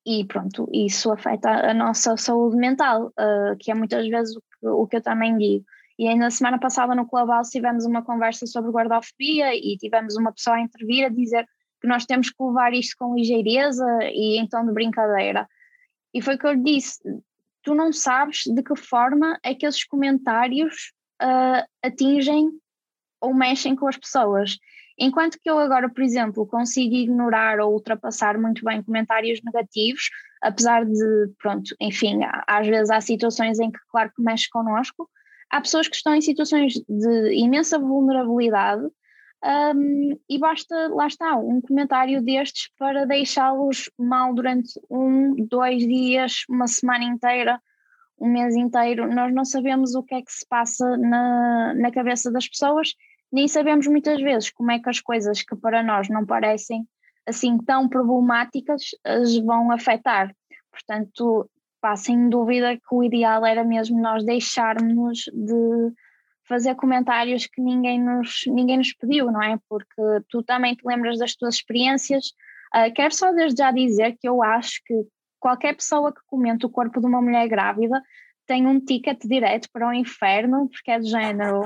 [0.05, 4.67] e pronto, isso afeta a nossa saúde mental, uh, que é muitas vezes o que,
[4.67, 5.63] o que eu também digo.
[5.97, 10.33] E ainda na semana passada no Clubhouse tivemos uma conversa sobre guardafobia e tivemos uma
[10.33, 11.45] pessoa a intervir a dizer
[11.81, 15.47] que nós temos que levar isto com ligeireza e tom de brincadeira.
[16.13, 16.99] E foi o que eu lhe disse:
[17.63, 22.49] tu não sabes de que forma é que esses comentários uh, atingem
[23.21, 24.57] ou mexem com as pessoas.
[24.99, 30.09] Enquanto que eu agora, por exemplo, consigo ignorar ou ultrapassar muito bem comentários negativos,
[30.41, 35.09] apesar de, pronto, enfim, às vezes há situações em que, claro, que mexe connosco,
[35.49, 38.83] há pessoas que estão em situações de imensa vulnerabilidade
[39.43, 46.43] um, e basta, lá está, um comentário destes para deixá-los mal durante um, dois dias,
[46.49, 47.61] uma semana inteira,
[48.17, 49.13] um mês inteiro.
[49.13, 52.93] Nós não sabemos o que é que se passa na, na cabeça das pessoas,
[53.31, 56.87] nem sabemos muitas vezes como é que as coisas que para nós não parecem
[57.25, 60.33] assim tão problemáticas as vão afetar.
[60.71, 61.49] Portanto,
[61.81, 65.93] pá, sem dúvida que o ideal era mesmo nós deixarmos de
[66.53, 69.57] fazer comentários que ninguém nos, ninguém nos pediu, não é?
[69.67, 72.27] Porque tu também te lembras das tuas experiências.
[72.75, 74.93] Uh, quero só desde já dizer que eu acho que
[75.39, 77.99] qualquer pessoa que comente o corpo de uma mulher grávida
[78.45, 81.61] tem um ticket direto para o inferno, porque é de género.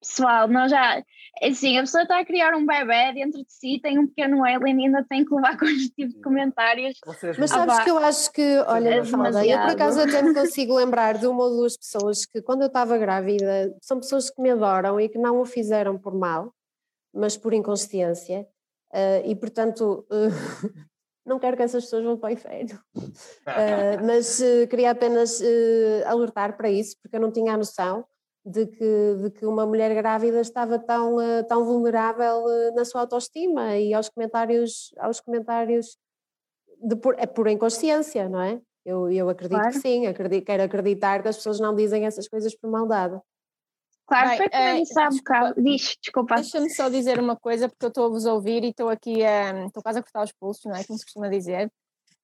[0.00, 1.02] Pessoal, nós já.
[1.42, 4.80] Assim, a pessoa está a criar um bebê dentro de si, tem um pequeno alien
[4.80, 6.98] e ainda tem que levar com este tipo de comentários.
[7.04, 7.84] Vocês Mas Ah, sabes vá.
[7.84, 11.26] que eu acho que, olha, É Mafalda, eu por acaso até me consigo lembrar de
[11.26, 15.08] uma ou duas pessoas que, quando eu estava grávida, são pessoas que me adoram e
[15.08, 16.52] que não o fizeram por mal,
[17.14, 18.46] mas por inconsciência,
[18.92, 20.06] eh, e portanto.
[20.10, 20.28] eh,
[21.26, 22.78] não quero que essas pessoas vão para o inferno,
[23.46, 25.40] Eh, mas queria apenas
[26.06, 28.04] alertar para isso, porque eu não tinha a noção
[28.48, 33.02] de que, de que uma mulher grávida estava tão, eh, tão vulnerável eh, na sua
[33.02, 35.98] autoestima e aos comentários, aos comentários
[36.82, 38.60] de por, é por inconsciência, não é?
[38.84, 39.72] Eu, eu acredito Claro.
[39.74, 43.20] que sim, acredito, quero acreditar que as pessoas não dizem essas coisas por maldade.
[44.06, 45.10] Claro, Bem, como eh, há desculpa.
[45.16, 45.62] bocado.
[45.62, 46.34] Diz, desculpa.
[46.36, 49.66] Deixa-me só dizer uma coisa, porque eu estou a vos ouvir e estou aqui a.
[49.66, 50.82] Estou quase a cortar os pulsos, não é?
[50.84, 51.70] Como se costuma dizer.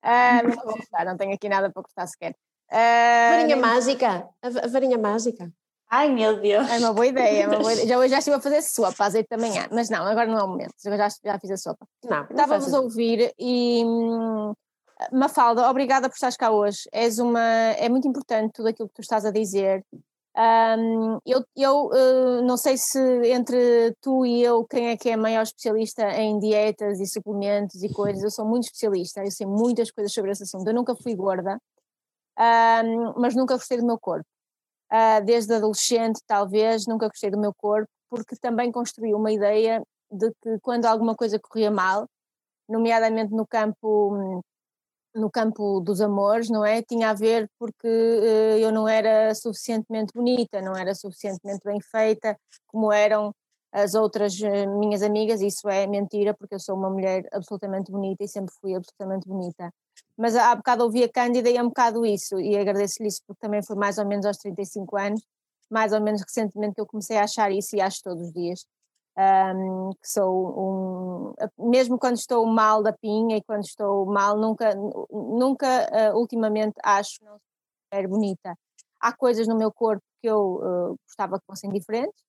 [0.01, 2.35] Ah, não vou cortar, não tenho aqui nada para cortar sequer.
[2.71, 5.53] Ah, Varinha nem- mágica, a varinha mágica.
[5.97, 6.69] Ai meu Deus.
[6.69, 7.87] É uma boa ideia, é uma boa ideia.
[7.87, 10.43] Já hoje já estive a fazer sopa 8 da manhã, mas não, agora não é
[10.43, 11.87] o momento, eu já, já fiz a sopa.
[12.03, 14.53] Não, não Estava-vos faças a ouvir e hum,
[15.13, 16.89] Mafalda, obrigada por estares cá hoje.
[16.93, 19.85] És uma, é muito importante tudo aquilo que tu estás a dizer.
[20.37, 22.99] Hum, eu eu eh, não sei se
[23.31, 27.89] entre tu e eu quem é que é maior especialista em dietas e suplementos e
[27.89, 28.25] coisas.
[28.25, 30.67] Eu sou muito especialista, eu sei muitas coisas sobre esse assunto.
[30.67, 31.57] Eu nunca fui gorda,
[32.39, 34.27] hum, mas nunca gostei do meu corpo.
[34.91, 40.31] Ah, desde adolescente, talvez, nunca gostei do meu corpo, porque também construí uma ideia de
[40.43, 42.07] que quando alguma coisa corria mal,
[42.69, 44.43] nomeadamente no campo
[45.15, 46.83] no campo dos amores, não é?
[46.83, 52.37] Tinha a ver porque eh, eu não era suficientemente bonita, não era suficientemente bem feita
[52.67, 53.33] como eram
[53.73, 58.25] as outras eh, minhas amigas, isso é mentira porque eu sou uma mulher absolutamente bonita
[58.25, 59.71] e sempre fui absolutamente bonita.
[60.17, 63.41] Mas há bocado ouvi a Cândida e é um bocado isso, e agradeço-lhe isso porque
[63.41, 65.23] também foi mais ou menos aos 35 anos,
[65.71, 68.65] mais ou menos recentemente que eu comecei a achar isso e acho todos os dias.
[69.17, 74.75] um, que sou um, mesmo quando estou mal da pinha e quando estou mal, nunca,
[75.11, 77.39] nunca uh, ultimamente acho não
[77.93, 78.57] ser bonita.
[79.01, 82.23] Há coisas no meu corpo que eu uh, gostava que fossem diferentes,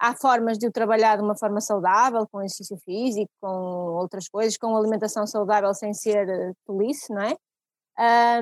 [0.00, 4.56] há formas de eu trabalhar de uma forma saudável, com exercício físico, com outras coisas,
[4.56, 7.36] com alimentação saudável sem ser uh, tolice, não é?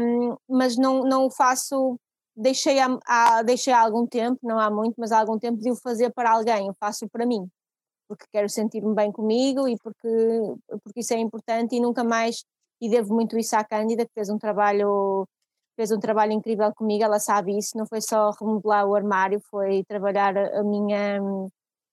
[0.00, 1.98] Um, mas não, não o faço,
[2.36, 5.76] deixei há, deixei há algum tempo, não há muito, mas há algum tempo de o
[5.76, 7.48] fazer para alguém, eu faço para mim,
[8.08, 10.08] porque quero sentir-me bem comigo e porque,
[10.84, 12.44] porque isso é importante e nunca mais,
[12.80, 15.26] e devo muito isso à Cândida, que fez um trabalho
[15.78, 19.84] fez um trabalho incrível comigo, ela sabe isso, não foi só remodelar o armário, foi
[19.84, 21.22] trabalhar a minha,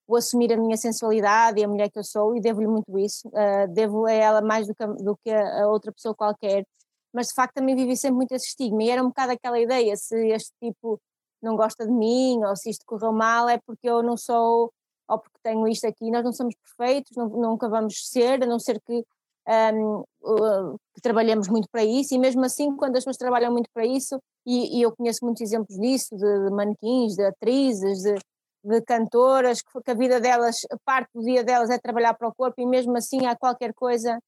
[0.07, 3.27] o assumir a minha sensualidade e a mulher que eu sou e devo-lhe muito isso,
[3.27, 6.65] uh, devo a ela mais do que, do que a outra pessoa qualquer,
[7.13, 9.95] mas de facto também vivi sempre muito esse estigma e era um bocado aquela ideia,
[9.95, 10.99] se este tipo
[11.39, 14.73] não gosta de mim, ou se isto correu mal, é porque eu não sou,
[15.07, 16.09] ou porque tenho isto aqui.
[16.09, 19.05] Nós não somos perfeitos, não- nunca vamos ser, a não ser que,
[19.47, 23.69] um, uh, que trabalhemos muito para isso, e mesmo assim, quando as pessoas trabalham muito
[23.73, 28.15] para isso, e, e eu conheço muitos exemplos disso, de, de manequins, de atrizes, de,
[28.63, 32.35] de cantoras, que, que a vida delas, parte do dia delas é trabalhar para o
[32.35, 34.19] corpo, e mesmo assim há qualquer coisa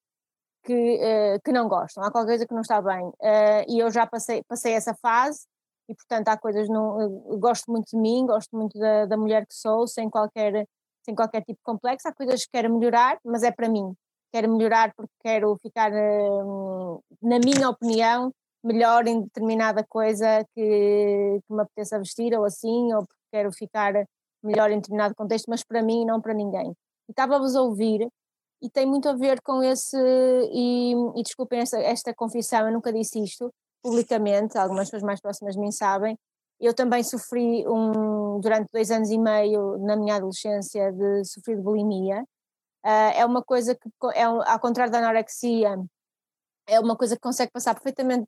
[0.64, 3.12] que, eh, que não gostam, há qualquer coisa que não está bem.
[3.22, 5.46] Eh, e eu já passei, passei essa fase,
[5.90, 7.10] e portanto há coisas, não,
[7.40, 10.68] gosto muito de mim, gosto muito da, da mulher que sou, sem qualquer,
[11.04, 12.08] sem qualquer tipo de complexo.
[12.08, 13.96] Há coisas que quero melhorar, mas é para mim.
[14.32, 16.30] Quero melhorar porque quero ficar, eh,
[17.22, 18.32] na minha opinião,
[18.64, 23.94] melhor em determinada coisa que, que me apeteça vestir, ou assim, ou porque quero ficar
[24.44, 26.72] melhor em determinado contexto, mas para mim e não para ninguém.
[27.08, 28.08] E estava-vos a ouvir
[28.62, 29.98] e tem muito a ver com esse,
[30.52, 33.52] e, e desculpem esta, esta confissão, eu nunca disse isto
[33.82, 36.18] publicamente, algumas pessoas mais próximas de mim sabem,
[36.60, 41.62] eu também sofri um, durante dois anos e meio na minha adolescência de sofrer de
[41.62, 42.24] bulimia,
[42.88, 45.78] Ah, é uma coisa que, é, ao contrário da anorexia,
[46.68, 48.28] é uma coisa que consegue passar perfeitamente,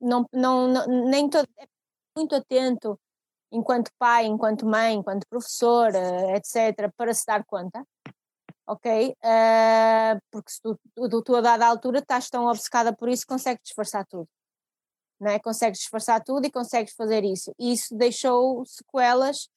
[0.00, 1.66] não, não, não- nem todo, é
[2.16, 2.98] muito atento
[3.52, 7.84] enquanto pai, enquanto mãe, enquanto professor, eh, etc., para se dar conta
[8.66, 9.16] ok?
[9.22, 10.78] Ah, porque se tu,
[11.24, 14.28] tu, a dada altura estás tão obcecada por isso, consegues disfarçar tudo.
[15.20, 15.38] Não é?
[15.40, 17.52] Consegues disfarçar tudo e consegues fazer isso.
[17.58, 19.48] E isso deixou sequelas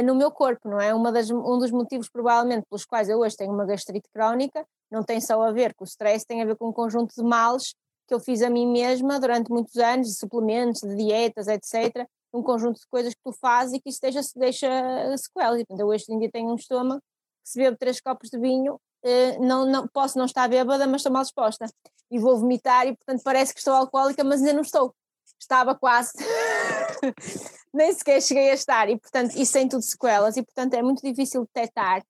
[0.00, 0.92] no meu corpo, não é?
[1.12, 5.20] Das, um dos motivos, provavelmente, pelos quais eu hoje tenho uma gastrite crónica, não tem
[5.20, 7.74] só a ver com o stress, tem a ver com um conjunto de males
[8.06, 12.06] que eu fiz a mim mesma durante muitos anos, de suplementos, de dietas, etc.
[12.32, 15.60] Um conjunto de coisas que tu fazes e que isso deixa, deixa sequelas.
[15.60, 17.02] E, portanto, eu hoje em dia tenho um estômago
[17.44, 21.12] se bebo três copos de vinho, eh, não, não, posso não estar bêbada, mas estou
[21.12, 21.66] mal disposta.
[22.10, 24.94] E vou vomitar e, portanto, parece que estou alcoólica, mas ainda não estou.
[25.40, 26.12] Estava quase.
[27.72, 28.88] Nem sequer cheguei a estar.
[28.88, 30.36] E, portanto, isso tem tudo sequelas.
[30.36, 32.02] E, portanto, é muito difícil detectar.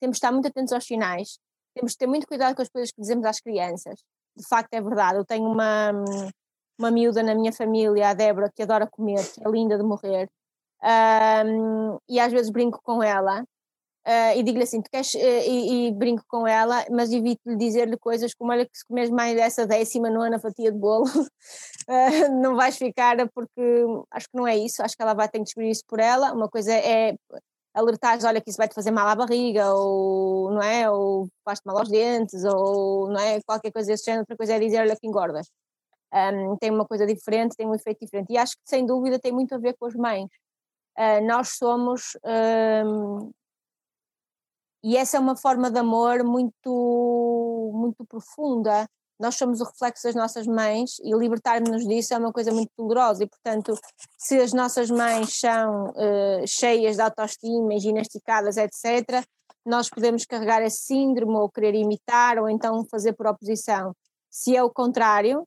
[0.00, 1.38] Temos de estar muito atentos aos sinais.
[1.74, 4.00] Temos de ter muito cuidado com as coisas que dizemos às crianças.
[4.36, 5.18] De facto, é verdade.
[5.18, 5.92] Eu tenho uma,
[6.78, 10.28] uma miúda na minha família, a Débora, que adora comer, que é linda de morrer.
[10.82, 13.44] Ahm, e às vezes brinco com ela
[14.10, 17.96] Uh, e digo-lhe assim, tu queres, uh, e, e, brinco com ela, mas evito-lhe dizer-lhe
[17.96, 21.06] coisas como, olha que se comes mais dessa décima nona fatia de bolo, uh,
[22.42, 25.44] não vais ficar, porque acho que não é isso, acho que ela vai ter que
[25.44, 27.14] descobrir isso por ela, uma coisa é
[27.72, 31.64] alertar olha que isso vai te fazer mal à barriga, ou não é, ou faz-te
[31.64, 34.96] mal aos dentes, ou não é, qualquer coisa desse género, outra coisa é dizer, olha
[34.96, 35.46] que engordas.
[36.12, 39.30] Um, tem uma coisa diferente, tem um efeito diferente, e acho que sem dúvida tem
[39.30, 40.28] muito a ver com as mães.
[41.22, 42.16] nós somos...
[44.82, 48.88] e essa é uma forma de amor muito, muito profunda.
[49.18, 53.22] Nós somos o reflexo das nossas mães e libertar-nos disso é uma coisa muito dolorosa.
[53.22, 53.78] E, portanto,
[54.16, 59.22] se as nossas mães são uh, cheias de autoestima, ginasticadas, etc.,
[59.66, 63.94] nós podemos carregar esse síndrome ou querer imitar ou então fazer por oposição.
[64.30, 65.46] Se é o contrário,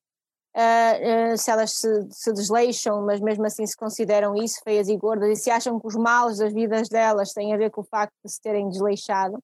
[0.56, 5.28] Uh, se elas se, se, desleixam, mas mesmo assim se consideram isso, feias e gordas,
[5.32, 8.14] e se acham que os males das vidas delas têm a ver com o facto
[8.24, 9.40] de se terem desleixado.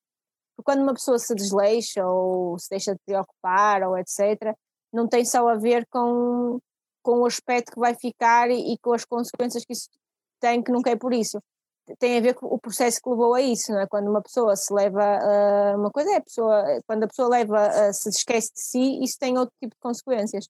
[0.56, 4.56] Porque quando uma pessoa se desleixa ou se deixa de preocupar ou etc.,
[4.94, 6.60] não tem só a ver com,
[7.02, 9.90] com o aspecto que vai ficar e, e com as consequências que isso
[10.40, 11.42] tem, que nunca é por isso.
[11.98, 13.88] Tem a ver com o processo que levou a isso, não é?
[13.88, 17.94] Quando uma pessoa se leva a uma coisa, é a pessoa, quando a pessoa leva
[17.94, 20.48] se esquece de si, isso tem outro tipo de consequências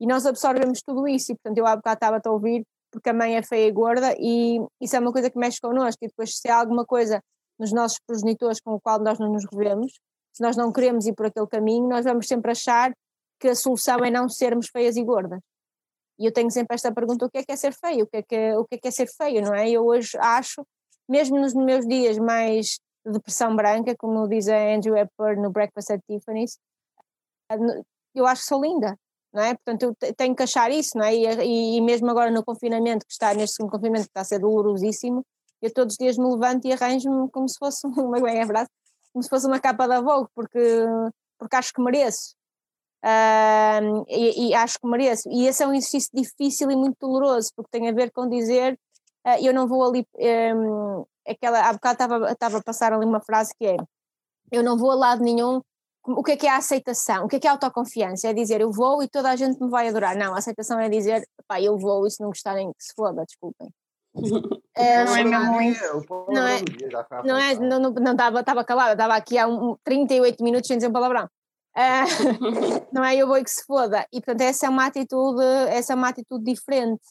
[0.00, 3.12] e nós absorvemos tudo isso, e portanto eu há bocado estava a ouvir, porque a
[3.12, 6.38] mãe é feia e gorda, e isso é uma coisa que mexe connosco, e depois
[6.38, 7.22] se há alguma coisa
[7.58, 9.92] nos nossos progenitores com o qual nós não nos revemos,
[10.32, 12.92] se nós não queremos ir por aquele caminho, nós vamos sempre achar
[13.38, 15.40] que a solução é não sermos feias e gordas.
[16.18, 18.04] E eu tenho sempre esta pergunta, o que é que é ser feio?
[18.04, 19.68] O que é que é, o que é, que é ser feio, não é?
[19.68, 20.64] Eu hoje acho,
[21.08, 25.90] mesmo nos meus dias mais de depressão branca, como diz a Andrew Epper no Breakfast
[25.90, 26.58] at Tiffany's,
[28.14, 28.96] eu acho que sou linda,
[29.32, 29.54] não é?
[29.54, 31.14] Portanto, eu tenho que achar isso, não é?
[31.14, 34.38] E, e, mesmo agora no confinamento, que está neste segundo confinamento, que está a ser
[34.38, 35.24] dolorosíssimo,
[35.62, 38.68] eu todos os dias me levanto e arranjo-me como se fosse uma bem é verdade,
[39.12, 40.84] como se fosse uma capa da Vogue, porque,
[41.38, 42.34] porque acho que mereço.
[43.04, 45.28] Uh, e, e, acho que mereço.
[45.30, 48.78] E esse é um exercício difícil e muito doloroso, porque tem a ver com dizer
[49.26, 50.06] uh, eu não vou ali.
[50.14, 53.76] Um, aquela, há bocado estava, estava a passar ali uma frase que é
[54.52, 55.62] eu não vou a lado nenhum
[56.04, 57.24] o que é que é a aceitação?
[57.24, 58.28] O que é que é a autoconfiança?
[58.28, 60.16] É dizer eu vou e toda a gente me vai adorar.
[60.16, 63.24] Não, a aceitação é dizer pá, eu vou e se não gostarem que se foda,
[63.24, 63.68] desculpem.
[64.76, 66.06] é, não é mesmo isso.
[66.28, 66.60] Não é,
[67.24, 70.76] não é, não, não, não estava, estava calada, estava aqui há um, 38 minutos sem
[70.76, 71.28] dizer um palavrão.
[71.74, 74.06] Uh, não é eu vou e que se foda.
[74.12, 77.02] E portanto essa é uma atitude, essa é uma atitude diferente.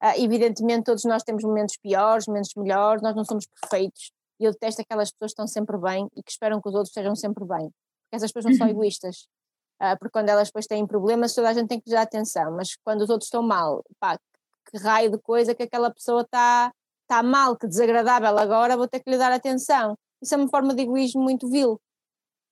[0.00, 4.12] Ah, evidentemente, todos nós temos momentos piores, momentos melhores, nós não somos perfeitos.
[4.38, 6.90] E eu detesto aquelas pessoas que estão sempre bem e que esperam que os outros
[6.90, 7.70] estejam sempre bem.
[8.14, 9.28] Essas pessoas não são egoístas.
[9.80, 12.52] Ah, porque quando elas depois têm problemas, toda a gente tem que lhes dar atenção.
[12.52, 14.18] Mas quando os outros estão mal, pá,
[14.70, 16.72] que raio de coisa que aquela pessoa está
[17.06, 19.96] tá mal, que desagradável agora, vou ter que lhe dar atenção.
[20.22, 21.80] Isso é uma forma de egoísmo muito vil,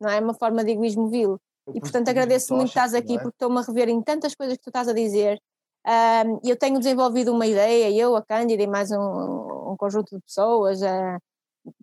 [0.00, 0.20] não é?
[0.20, 1.38] Uma forma de egoísmo vil.
[1.74, 3.18] E portanto agradeço muito que estás aqui, é?
[3.18, 5.40] porque estou-me a rever em tantas coisas que tu estás a dizer.
[5.86, 10.22] Ahm, eu tenho desenvolvido uma ideia, eu, a Cândida e mais um, um conjunto de
[10.22, 11.18] pessoas, ah,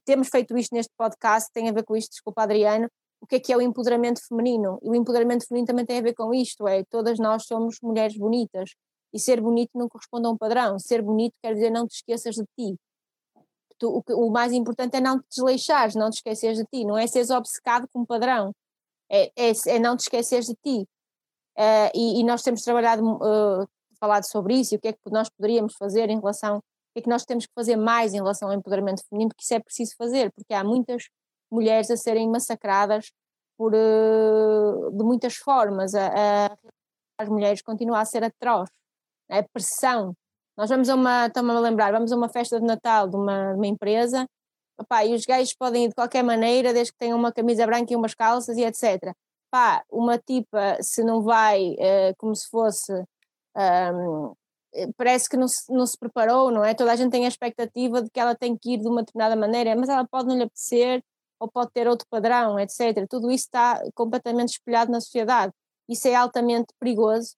[0.05, 2.89] temos feito isto neste podcast, tem a ver com isto, desculpa Adriano,
[3.21, 4.79] o que é que é o empoderamento feminino?
[4.81, 8.17] E o empoderamento feminino também tem a ver com isto, é todas nós somos mulheres
[8.17, 8.71] bonitas,
[9.13, 12.35] e ser bonito não corresponde a um padrão, ser bonito quer dizer não te esqueças
[12.35, 12.77] de ti.
[13.77, 16.97] Tu- o, o mais importante é não te desleixares, não te esqueceres de ti, não
[16.97, 18.53] é seres obcecado com um padrão,
[19.09, 20.87] é, é, é não te esqueceres de ti.
[21.57, 23.65] Eh, e, e nós temos trabalhado, eh,
[23.99, 26.61] falado sobre isso e o que é que nós poderíamos fazer em relação, o
[26.93, 29.53] que é que nós temos que fazer mais em relação ao empoderamento feminino, porque isso
[29.53, 31.09] é preciso fazer, porque há muitas
[31.51, 33.11] mulheres a serem massacradas
[33.57, 35.93] por, eh, de muitas formas.
[35.95, 36.57] A, a,
[37.19, 38.69] as mulheres continua a ser atroz.
[39.29, 40.15] A pressão.
[40.57, 43.51] Nós vamos a uma, estamos a lembrar, vamos a uma festa de Natal de uma,
[43.53, 44.27] de uma empresa,
[44.79, 47.93] opá, e os gajos podem ir de qualquer maneira, desde que tenham uma camisa branca
[47.93, 49.13] e umas calças e etc.
[49.51, 52.91] Pá, uma tipa, se não vai eh, como se fosse.
[53.55, 54.33] ahm,
[54.73, 56.73] eh, parece que não se, não se preparou, não é?
[56.73, 59.35] Toda a gente tem a expectativa de que ela tem que ir de uma determinada
[59.35, 61.03] maneira, mas ela pode não lhe apetecer,
[61.39, 63.05] ou pode ter outro padrão, etc.
[63.09, 65.53] Tudo isso está completamente espelhado na sociedade.
[65.87, 67.35] Isso é altamente perigoso,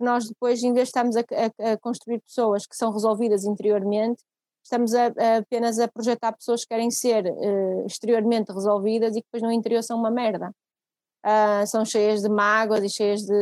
[0.00, 4.22] nós depois, em vez de estarmos a, a- a construir pessoas que são resolvidas interiormente,
[4.64, 9.42] estamos a- apenas a projetar pessoas que querem ser eh, exteriormente resolvidas e que depois
[9.42, 10.52] no interior são uma merda.
[11.22, 13.32] Ah, são cheias de mágoas e cheias de,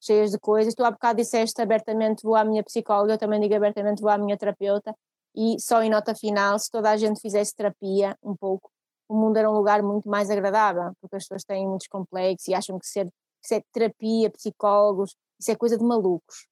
[0.00, 0.74] cheias de coisas.
[0.74, 4.18] Tu há bocado disseste abertamente vou à minha psicóloga, eu também digo abertamente vou à
[4.18, 4.94] minha terapeuta
[5.34, 8.70] e só em nota final, se toda a gente fizesse terapia um pouco,
[9.10, 12.54] o mundo era um lugar muito mais agradável, porque as pessoas têm muitos complexos e
[12.54, 13.10] acham que ser,
[13.72, 16.46] terapia, psicólogos, isso é coisa de malucos.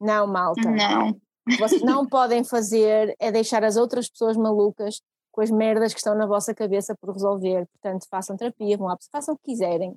[0.00, 0.70] Não, malta.
[0.70, 1.10] Não.
[1.10, 5.92] O que vocês não podem fazer é deixar as outras pessoas malucas com as merdas
[5.92, 7.66] que estão na vossa cabeça por resolver.
[7.74, 9.94] Portanto, façam terapia, vão lá, façam o que quiserem.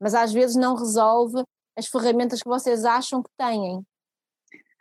[0.00, 1.44] Mas às vezes não resolve
[1.76, 3.84] as ferramentas que vocês acham que têm.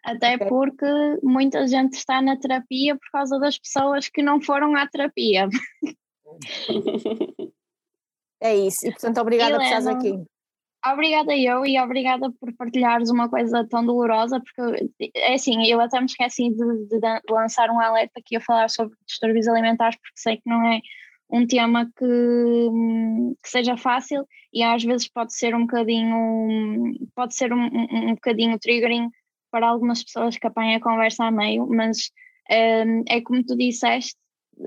[0.06, 0.86] Até porque
[1.22, 5.50] muita gente está na terapia por causa das pessoas que não foram à terapia.
[8.42, 8.88] É isso.
[8.88, 10.00] E portanto, obrigada por estares Helena.
[10.00, 10.26] aqui.
[10.86, 16.00] Obrigada eu e obrigada por partilhares uma coisa tão dolorosa, porque é assim, eu até
[16.00, 20.22] me esqueci de, de de lançar um alerta aqui a falar sobre distúrbios alimentares, porque
[20.22, 20.80] sei que não é
[21.30, 22.70] um tema que,
[23.44, 28.14] que seja fácil e às vezes pode ser um bocadinho, pode ser um, um, um
[28.16, 29.10] bocadinho triggering
[29.52, 32.10] para algumas pessoas que apanham a conversa a meio, mas
[32.50, 34.16] hum, é como tu disseste,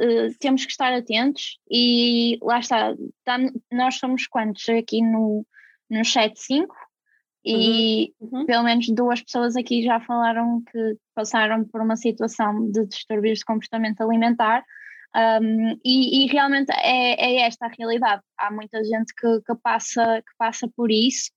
[0.01, 3.38] eh, temos que estar atentos e lá está, tá-
[3.70, 5.47] nós somos quantos aqui no,
[5.90, 6.74] no chat 5
[7.45, 8.47] e Uhum.
[8.47, 13.45] pelo menos duas pessoas aqui já falaram que passaram por uma situação de distúrbios de
[13.45, 14.64] comportamento alimentar
[15.14, 18.22] um, e, e realmente é, é esta a realidade.
[18.38, 21.30] Há muita gente que, que passa, que passa por isso.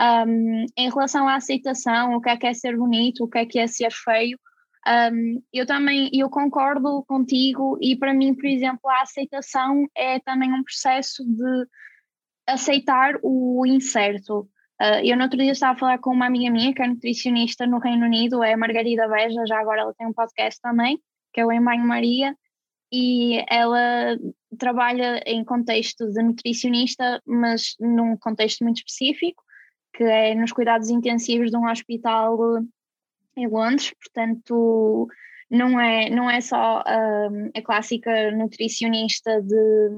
[0.00, 3.46] Um, em relação à aceitação, o que é que é ser bonito, o que é
[3.46, 4.38] que é ser feio,
[4.86, 10.52] um, eu também eu concordo contigo e para mim, por exemplo, a aceitação é também
[10.52, 11.66] um processo de
[12.46, 14.48] aceitar o incerto.
[14.80, 17.66] Uh, eu no outro dia estava a falar com uma amiga minha que é nutricionista
[17.66, 20.98] no Reino Unido, é Margarida Beja, já agora ela tem um podcast também,
[21.34, 22.34] que é o Em Banho Maria,
[22.90, 24.16] e ela
[24.58, 29.42] trabalha em contexto de nutricionista, mas num contexto muito específico,
[29.94, 32.38] que é nos cuidados intensivos de um hospital
[33.40, 35.08] em Londres, portanto
[35.50, 39.88] não é, não é só um, a clássica nutricionista de,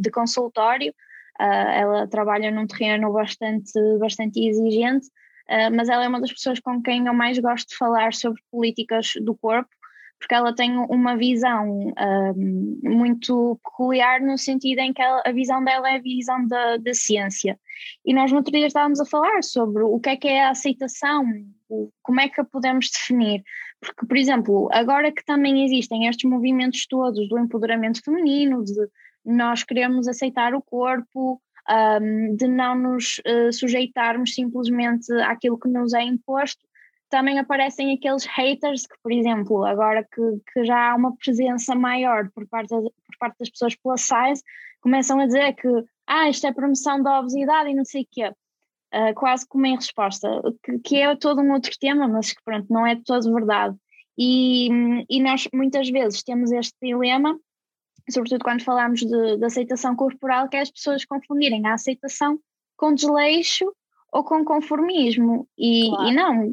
[0.00, 0.92] de consultório,
[1.40, 5.06] uh, ela trabalha num terreno bastante, bastante exigente,
[5.48, 8.42] uh, mas ela é uma das pessoas com quem eu mais gosto de falar sobre
[8.50, 9.70] políticas do corpo,
[10.18, 11.92] porque ela tem uma visão
[12.36, 16.76] um, muito peculiar no sentido em que ela, a visão dela é a visão da,
[16.78, 17.58] da ciência.
[18.04, 20.50] E nós no outro dia estávamos a falar sobre o que é que é a
[20.50, 21.24] aceitação,
[22.02, 23.42] como é que a podemos definir.
[23.80, 28.74] Porque, por exemplo, agora que também existem estes movimentos todos do empoderamento feminino, de
[29.24, 35.92] nós queremos aceitar o corpo, um, de não nos uh, sujeitarmos simplesmente àquilo que nos
[35.92, 36.64] é imposto,
[37.08, 42.30] também aparecem aqueles haters que, por exemplo, agora que, que já há uma presença maior
[42.34, 44.42] por parte, das, por parte das pessoas plus size,
[44.80, 45.68] começam a dizer que
[46.06, 48.32] ah, isto é promoção da obesidade e não sei o quê.
[48.92, 50.28] ah, quase como em resposta,
[50.62, 53.76] que, que é todo um outro tema, mas que pronto, não é de todo verdade.
[54.18, 54.68] E,
[55.10, 57.38] e nós muitas vezes temos este dilema,
[58.10, 62.38] sobretudo quando falamos de, de aceitação corporal, que é as pessoas confundirem a aceitação
[62.76, 63.70] com desleixo
[64.12, 65.46] ou com conformismo.
[65.58, 66.08] E, Claro.
[66.08, 66.52] e não.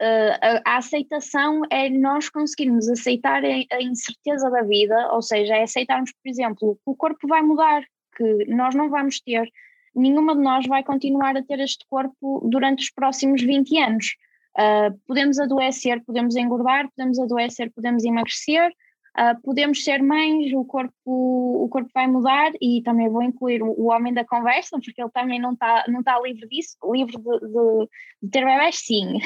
[0.00, 5.62] Uh, a, a aceitação é nós conseguirmos aceitar a, incerteza da vida, ou seja, é
[5.62, 7.82] aceitarmos, por exemplo, que o corpo vai mudar,
[8.16, 9.46] que nós não vamos ter,
[9.94, 14.16] nenhuma de nós vai continuar a ter este corpo durante os próximos 20 anos.
[14.58, 18.72] Uh, podemos adoecer, podemos engordar, podemos adoecer, podemos emagrecer,
[19.20, 23.66] Uh, podemos ser mães, o corpo, o corpo vai mudar e também vou incluir o,
[23.78, 27.22] o homem da conversa, porque ele também não está não tá livre disso, livre de,
[27.22, 27.88] de,
[28.22, 29.18] de ter bebés, sim.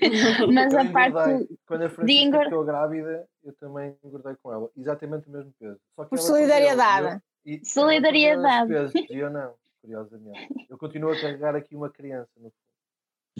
[0.54, 1.10] Mas a parte.
[1.10, 1.48] engordei.
[1.66, 4.70] Quando a Francisca engor- ficou grávida, eu também engordei com ela.
[4.74, 5.78] Exatamente o mesmo peso.
[5.96, 7.20] Só que Por solidariedade.
[7.44, 8.68] e eu- e Solidariedade.
[8.68, 10.48] peso, E eu não, curiosamente.
[10.70, 12.30] Eu continuo a carregar aqui uma criança.
[12.40, 12.50] No...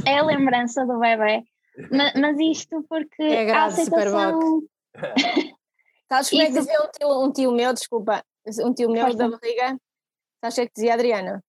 [0.07, 1.43] É a lembrança do bebê.
[1.91, 4.63] Ma- Mas, isto porque É a aceitação.
[6.13, 8.23] Sabes como é que dizia um tio, um tio meu, desculpa,
[8.67, 9.79] um tio meu da barriga?
[10.45, 11.43] Sabes o que é que dizia Adriana?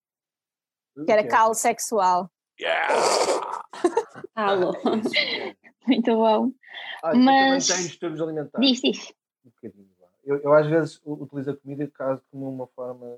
[0.95, 2.31] O Que era calo sexual.
[4.33, 4.71] Alô.
[5.85, 6.51] Muito bom.
[7.03, 8.69] Ah, Mas- também tenho alimentares.
[8.69, 9.13] Diz, diz.
[9.45, 9.89] Um bocadinho.
[10.23, 13.17] Eu, eu às vezes utilizo a comida quase como uma forma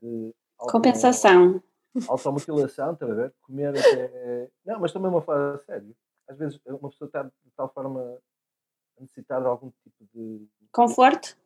[0.00, 1.62] de auto- Compensação.
[2.08, 3.34] automutilação, estás a ver?
[3.42, 4.48] Comer até.
[4.64, 5.94] Não, mas também uma forma sério.
[6.26, 8.16] Às vezes uma pessoa está de tal forma
[8.98, 10.46] a necessitar de algum tipo de.
[10.72, 11.36] Conforto?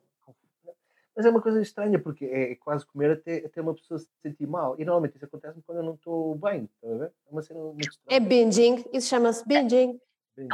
[1.16, 4.08] Mas é uma coisa estranha, porque é, é quase comer até, até uma pessoa se
[4.22, 4.76] sentir mal.
[4.78, 7.12] E normalmente isso acontece quando eu não estou bem, estás a ver?
[7.26, 8.16] É uma cena muito estranha.
[8.16, 9.98] É binging, isso chama-se binging.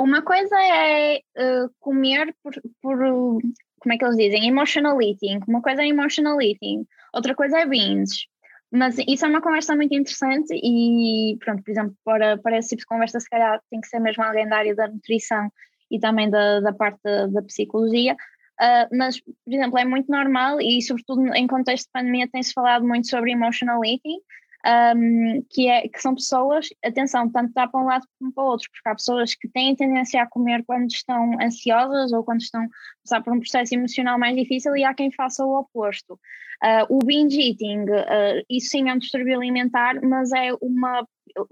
[0.00, 4.48] Uma coisa é uh, comer por, por, como é que eles dizem?
[4.48, 5.40] Emotional eating.
[5.46, 8.26] Uma coisa é emotional eating, outra coisa é binge.
[8.72, 12.80] Mas isso é uma conversa muito interessante e, pronto, por exemplo, para, para esse tipo
[12.80, 15.48] de conversa, se calhar tem que ser mesmo alguém da área da nutrição
[15.90, 18.14] e também da, da parte da, da psicologia.
[18.60, 22.86] Uh, mas, por exemplo, é muito normal e, sobretudo, em contexto de pandemia, tem-se falado
[22.86, 24.18] muito sobre emotional eating,
[24.64, 28.46] um, que, é, que são pessoas, atenção, tanto dá para um lado como para o
[28.46, 32.62] outro, porque há pessoas que têm tendência a comer quando estão ansiosas ou quando estão
[32.62, 32.68] a
[33.02, 36.14] passar por um processo emocional mais difícil e há quem faça o oposto.
[36.62, 41.06] Uh, o binge eating, uh, isso sim é um distúrbio alimentar, mas é uma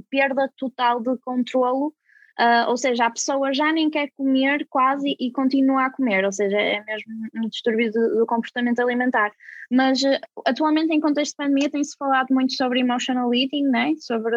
[0.09, 1.93] perda total de controlo
[2.39, 6.33] Uh, ou seja, a pessoa já nem quer comer quase e continua a comer, ou
[6.33, 9.31] seja, é mesmo um distúrbio do, do comportamento alimentar.
[9.71, 13.93] Mas uh, atualmente, em contexto de pandemia, tem-se falado muito sobre emotional eating, né?
[13.99, 14.37] sobre,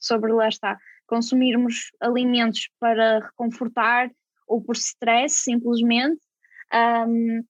[0.00, 0.76] sobre lá está,
[1.06, 4.10] consumirmos alimentos para reconfortar
[4.48, 6.20] ou por stress, simplesmente.
[6.72, 7.42] Um,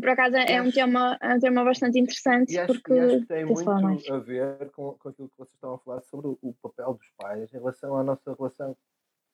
[0.00, 3.26] por acaso é um, tema, é um tema bastante interessante E acho, porque acho que
[3.26, 6.54] tem muito a ver com, com aquilo que vocês estavam a falar sobre o, o
[6.54, 8.76] papel dos pais em relação à nossa relação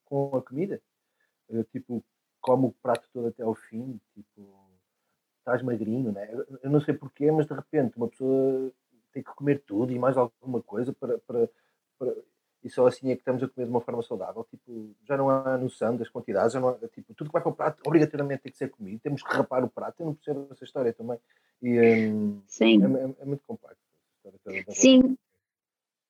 [0.04, 0.80] com a comida.
[1.50, 2.04] Eh, tipo,
[2.40, 4.70] come o prato todo até ao fim, tipo,
[5.38, 6.28] estás magrinho, né?
[6.32, 8.72] Eu, eu não sei porquê, mas de repente uma pessoa
[9.12, 11.48] tem que comer tudo e mais alguma coisa para, para,
[11.98, 12.14] para-
[12.62, 14.44] e só assim é que estamos a comer de uma forma saudável.
[14.50, 17.50] Tipo, já não há noção das quantidades, já não há, tipo, tudo que vai para
[17.50, 20.00] o prato obrigatoriamente tem que ser comido, temos que rapar o prato.
[20.00, 21.18] Eu não percebo essa história também.
[21.62, 21.80] E
[22.10, 22.82] hum, Sim.
[22.82, 23.80] é, é- é muito complexo.
[24.70, 25.16] Sim.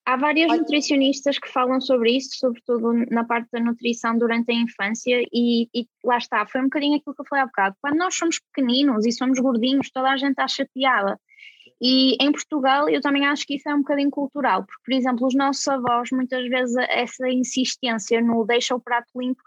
[0.05, 5.21] Há vários nutricionistas que falam sobre isso, sobretudo na parte da nutrição durante a infância,
[5.31, 7.75] e, e lá está, foi um bocadinho aquilo que eu falei há bocado.
[7.79, 11.19] Quando nós somos pequeninos e somos gordinhos, toda a gente está chateada.
[11.81, 15.25] E em Portugal eu também acho que isso é um bocadinho cultural, porque, por exemplo,
[15.27, 19.41] os nossos avós, muitas vezes, essa insistência no deixa o prato limpo,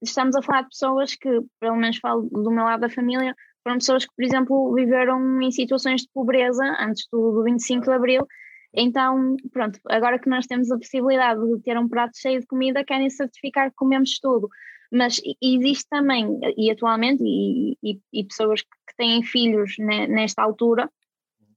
[0.00, 1.28] estamos a falar de pessoas que,
[1.58, 3.34] pelo menos falo do meu lado da família,
[3.64, 7.92] foram pessoas que, por exemplo, viveram em situações de pobreza antes do, do 25 de
[7.92, 8.26] Abril.
[8.72, 12.84] Então, pronto, agora que nós temos a possibilidade de ter um prato cheio de comida,
[12.84, 14.48] querem certificar que comemos tudo.
[14.92, 20.88] Mas existe também, e atualmente, e, e- e pessoas que têm filhos ne- nesta altura,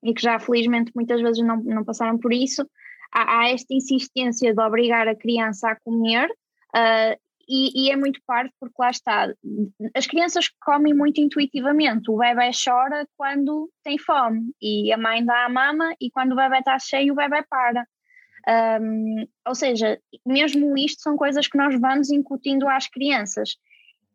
[0.04, 2.68] e que já felizmente muitas vezes não, não passaram por isso,
[3.12, 6.30] há, há esta insistência de obrigar a criança a comer,
[6.76, 7.16] ah,
[7.48, 9.34] e, e é muito parvo porque lá está,
[9.96, 15.46] as crianças comem muito intuitivamente, o bebê chora quando tem fome, e a mãe dá
[15.46, 17.86] a mama, e quando o bebê está cheio, o bebê para.
[18.82, 23.56] Um, ou seja, mesmo isto são coisas que nós vamos incutindo às crianças.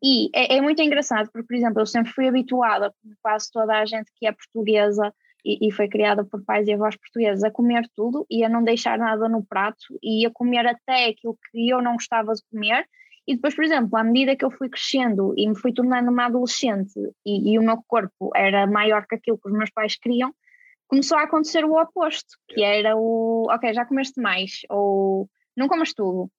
[0.03, 3.79] E é, é muito engraçado, porque, por exemplo, eu sempre fui habituada, como quase toda
[3.79, 5.13] a gente que é portuguesa
[5.45, 8.63] e, e foi criada por pais e avós portugueses, a comer tudo e a não
[8.63, 12.87] deixar nada no prato e a comer até aquilo que eu não gostava de comer.
[13.27, 16.27] E depois, por exemplo, à medida que eu fui crescendo e me fui tornando uma
[16.27, 20.33] adolescente e, e o meu corpo era maior que aquilo que os meus pais queriam,
[20.87, 25.93] começou a acontecer o oposto, que era o ok, já comeste mais, ou não comas
[25.93, 26.31] tudo,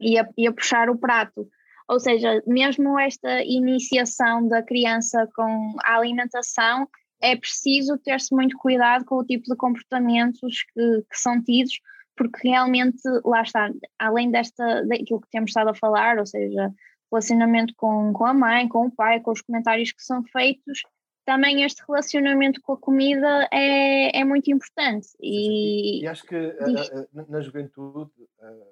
[0.00, 1.48] ia, ia puxar o prato.
[1.88, 6.86] Ou seja, mesmo esta iniciação da criança com a alimentação,
[7.20, 11.80] é preciso ter-se muito cuidado com o tipo de comportamentos que, que são tidos,
[12.16, 16.72] porque realmente, lá está, além desta, daquilo que temos estado a falar, ou seja,
[17.10, 20.82] relacionamento com, com a mãe, com o pai, com os comentários que são feitos,
[21.24, 25.08] também este relacionamento com a comida é, é muito importante.
[25.20, 28.10] E, E acho que eh, eh, na- na juventude
[28.40, 28.66] eh,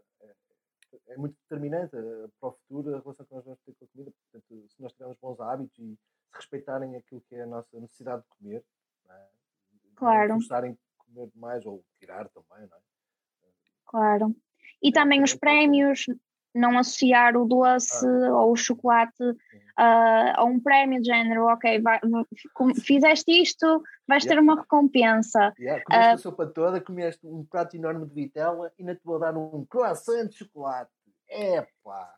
[1.17, 3.85] é- é muito determinante eh, para o futuro a relação que nós vamos ter com
[3.85, 4.12] a comida.
[4.31, 5.99] Portanto, se nós tivermos bons hábitos e se
[6.35, 8.64] respeitarem aquilo que é a nossa necessidade de comer,
[9.07, 9.19] não é?
[9.19, 10.33] Não Claro.
[10.35, 12.81] forçarem a comer mais ou tirar também, não é?
[13.87, 14.37] Claro.
[14.83, 16.07] E também os prémios,
[16.55, 19.23] não associar o doce ou o chocolate
[19.77, 22.01] ah, a um prémio de género, ok, vai-
[22.83, 25.55] fizeste isto, vais ter uma recompensa.
[25.59, 29.05] Yeah, comeste Ah, a sopa toda, comeste um prato enorme de vitela e ainda te
[29.05, 30.91] vou dar um croissant de chocolate.
[31.29, 32.14] Epá!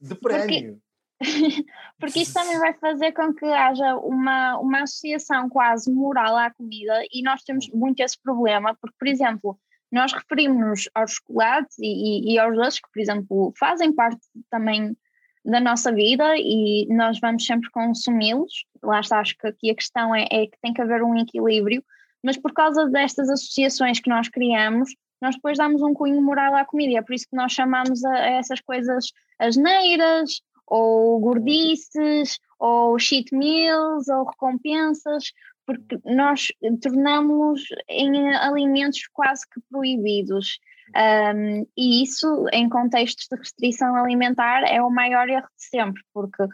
[0.00, 0.80] De prémio!
[1.98, 7.02] Porque isso também vai fazer com que haja uma, uma associação quase moral à comida
[7.12, 9.58] e nós temos muito esse problema, porque, por exemplo,
[9.90, 14.20] nós referimos-nos aos chocolates e, e, e aos doces que, por exemplo, fazem parte
[14.50, 14.96] também
[15.44, 18.66] da nossa vida e nós vamos sempre consumi-los.
[18.82, 21.84] Lá está, acho que aqui a questão é, é que tem que haver um equilíbrio,
[22.22, 24.90] mas por causa destas associações que nós criamos,
[25.24, 26.98] nós depois damos um cunho moral à comida.
[26.98, 29.06] É por isso que nós chamamos a, a essas coisas
[29.38, 35.32] asneiras, ou gordices, ou cheat meals, ou recompensas,
[35.66, 36.48] porque nós
[36.82, 40.58] tornamos em alimentos quase que proibidos.
[40.94, 46.44] Um, e isso, em contextos de restrição alimentar, é o maior erro de sempre, porque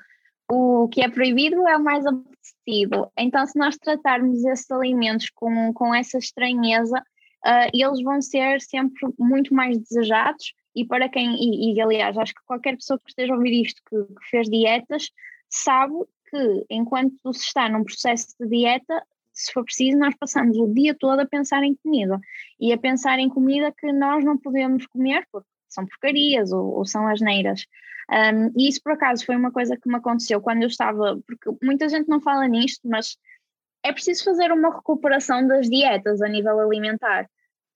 [0.51, 3.11] o que é proibido é o mais apetecido.
[3.19, 7.03] Então, se nós tratarmos esses alimentos com, com essa estranheza,
[7.47, 10.53] uh, eles vão ser sempre muito mais desejados.
[10.75, 13.83] E para quem, e, e, aliás, acho que qualquer pessoa que esteja a ouvir isto,
[13.89, 15.11] que, que fez dietas,
[15.49, 15.95] sabe
[16.31, 20.95] que enquanto se está num processo de dieta, se for preciso, nós passamos o dia
[20.95, 22.21] todo a pensar em comida
[22.59, 26.85] e a pensar em comida que nós não podemos comer porque são porcarias ou, ou
[26.85, 27.67] são asneiras.
[28.11, 31.65] Um, e isso, por acaso, foi uma coisa que me aconteceu quando eu estava, porque
[31.65, 33.17] muita gente não fala nisto, mas
[33.83, 37.29] é preciso fazer uma recuperação das dietas a nível alimentar.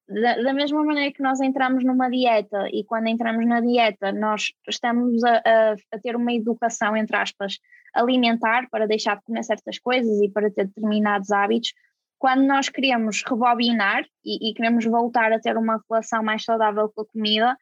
[0.06, 4.52] Da, da, mesma maneira que nós entramos numa dieta e quando entramos na dieta nós
[4.68, 7.58] estamos a, a, a, ter uma educação, entre aspas,
[7.94, 11.72] alimentar para deixar de comer certas coisas e para ter determinados hábitos,
[12.18, 17.02] quando nós queremos rebobinar e, e queremos voltar a ter uma relação mais saudável com
[17.02, 17.56] a comida,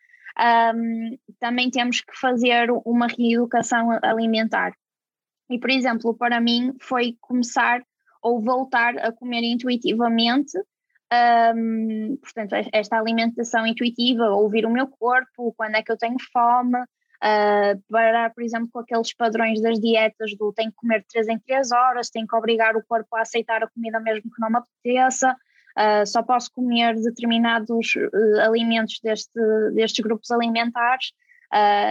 [0.75, 4.73] um, também temos que fazer uma reeducação alimentar.
[5.51, 7.83] E, por exemplo, para mim foi começar
[8.23, 10.59] ou voltar a comer intuitivamente
[11.55, 16.79] um, portanto, esta alimentação intuitiva, ouvir o meu corpo, quando é que eu tenho fome,
[16.79, 21.39] uh, parar, por exemplo, com aqueles padrões das dietas do tenho que comer 3 em
[21.39, 24.59] 3 horas, tenho que obrigar o corpo a aceitar a comida mesmo que não me
[24.59, 29.39] apeteça, uh, só posso comer determinados uh, alimentos deste,
[29.75, 31.13] destes grupos alimentares.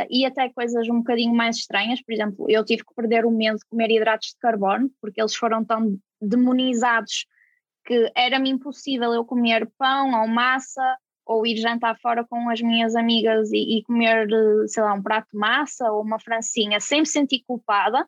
[0.10, 3.58] E até coisas um bocadinho mais estranhas, por exemplo, eu tive que perder o medo
[3.58, 7.26] de comer hidratos de carbono, porque eles foram tão demonizados
[7.86, 12.96] que era-me impossível eu comer pão ou massa ou ir jantar fora com as minhas
[12.96, 14.28] amigas e, e, comer,
[14.68, 18.06] sei lá, um prato de massa ou uma francinha sem me sentir culpada.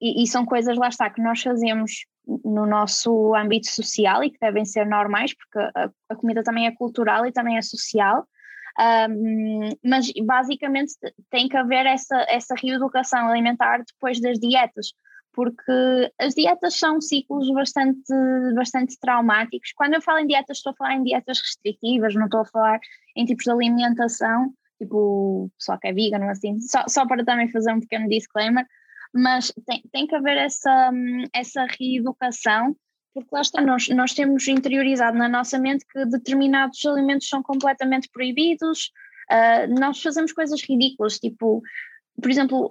[0.00, 2.04] E, e, são coisas, lá está, que nós fazemos
[2.44, 6.72] no nosso âmbito social e que devem ser normais, porque a, a comida também é
[6.72, 8.26] cultural e também é social.
[9.82, 10.94] Mas basicamente
[11.30, 14.92] tem que haver essa, essa reeducação alimentar depois das dietas,
[15.32, 18.12] porque as dietas são ciclos bastante,
[18.54, 19.72] bastante traumáticos.
[19.76, 22.78] Quando eu falo em dietas, estou a falar em dietas restritivas, não estou a falar
[23.14, 27.72] em tipos de alimentação, tipo, só que é vegan, assim, só, só para também fazer
[27.72, 28.66] um pequeno disclaimer,
[29.12, 30.90] mas tem, tem que haver essa,
[31.32, 32.76] essa reeducação,
[33.16, 38.10] porque lá está, nós, nós temos interiorizado na nossa mente que determinados alimentos são completamente
[38.10, 38.92] proibidos,
[39.32, 41.62] uh, nós fazemos coisas ridículas, tipo,
[42.20, 42.68] por exemplo,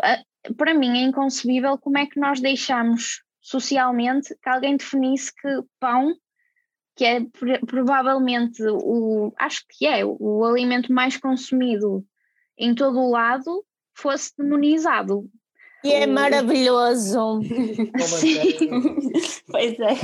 [0.56, 6.16] para mim é inconcebível como é que nós deixamos socialmente que alguém definisse que pão,
[6.96, 7.22] que é
[7.66, 12.06] provavelmente o, acho que é o alimento mais consumido
[12.56, 13.66] em todo o lado,
[13.96, 15.28] fosse demonizado.
[15.86, 17.42] E é maravilhoso.
[19.52, 19.96] pois é.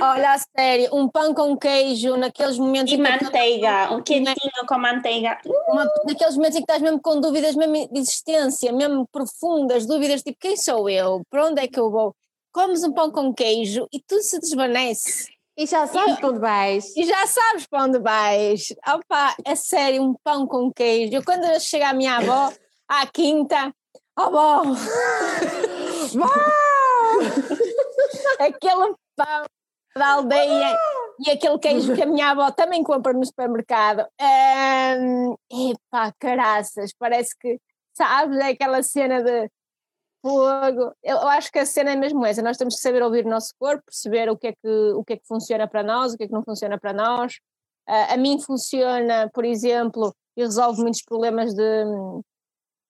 [0.00, 2.92] Olha, a sério, um pão com queijo naqueles momentos.
[2.92, 5.38] E manteiga, um quentinho com manteiga.
[5.68, 10.22] Uma, naqueles momentos em que estás mesmo com dúvidas mesmo de existência, mesmo profundas, dúvidas
[10.22, 11.22] tipo: quem sou eu?
[11.30, 12.14] Para onde é que eu vou?
[12.52, 15.28] Comes um pão com queijo e tudo se desvanece.
[15.56, 16.96] E já sabes para onde vais.
[16.96, 18.74] E já sabes para onde vais.
[18.86, 21.14] Opa, é sério, um pão com queijo.
[21.14, 22.52] Eu, quando eu chego à minha avó,
[22.86, 23.72] à quinta,
[24.18, 24.62] oh, avó,
[28.38, 29.44] aquele pão
[29.96, 30.76] da aldeia
[31.20, 34.06] e aquele queijo que a minha avó também compra no supermercado.
[34.20, 37.58] Hum, epá, caraças, parece que,
[37.96, 39.50] sabes, é aquela cena de
[40.22, 40.92] fogo.
[41.02, 43.52] Eu acho que a cena é mesmo essa, nós temos que saber ouvir o nosso
[43.58, 46.24] corpo, perceber o que é que, o que, é que funciona para nós, o que
[46.24, 47.34] é que não funciona para nós.
[47.88, 51.84] Uh, a mim funciona, por exemplo, e resolve muitos problemas de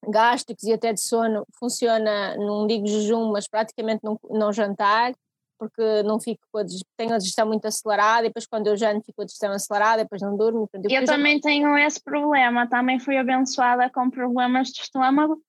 [0.07, 5.13] gástricos e até de sono, funciona, não digo jejum, mas praticamente não, não jantar,
[5.59, 6.65] porque não fico com a,
[6.97, 10.05] tenho a digestão muito acelerada e depois quando eu janto fico com a digestão acelerada
[10.05, 10.69] depois não durmo.
[10.69, 11.43] Portanto, eu, eu também já...
[11.43, 15.43] tenho esse problema, também fui abençoada com problemas de estômago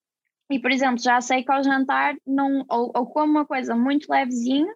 [0.50, 4.10] e, por exemplo, já sei que ao jantar não, ou, ou como uma coisa muito
[4.10, 4.74] levezinha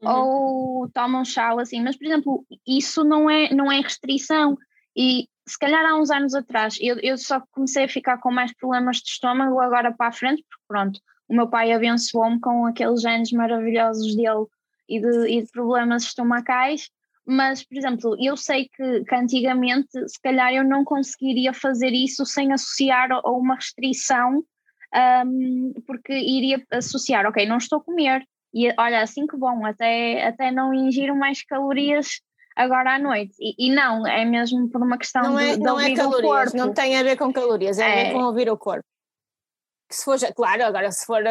[0.00, 0.10] uhum.
[0.10, 4.56] ou tomo um chá assim, mas, por exemplo, isso não é, não é restrição
[4.96, 8.52] e se calhar há uns anos atrás eu, eu só comecei a ficar com mais
[8.54, 13.00] problemas de estômago agora para a frente, porque pronto, o meu pai abençoou-me com aqueles
[13.02, 14.46] genes maravilhosos dele
[14.88, 16.90] e de, e de problemas estomacais,
[17.24, 22.26] mas, por exemplo, eu sei que, que, antigamente, se calhar, eu não conseguiria fazer isso
[22.26, 24.44] sem associar a uma restrição,
[25.24, 30.26] um, porque iria associar, ok, não estou a comer, e olha, assim que bom, até,
[30.26, 32.20] até não ingiro mais calorias
[32.56, 33.34] agora à noite.
[33.40, 35.96] E, e não, é mesmo por uma questão não é, de, de não ouvir é
[35.96, 36.56] calorias, o corpo.
[36.56, 37.92] Não tem a ver com calorias, é, é.
[37.92, 38.84] a ver com ouvir o corpo
[39.92, 41.22] que se for, claro, agora se for,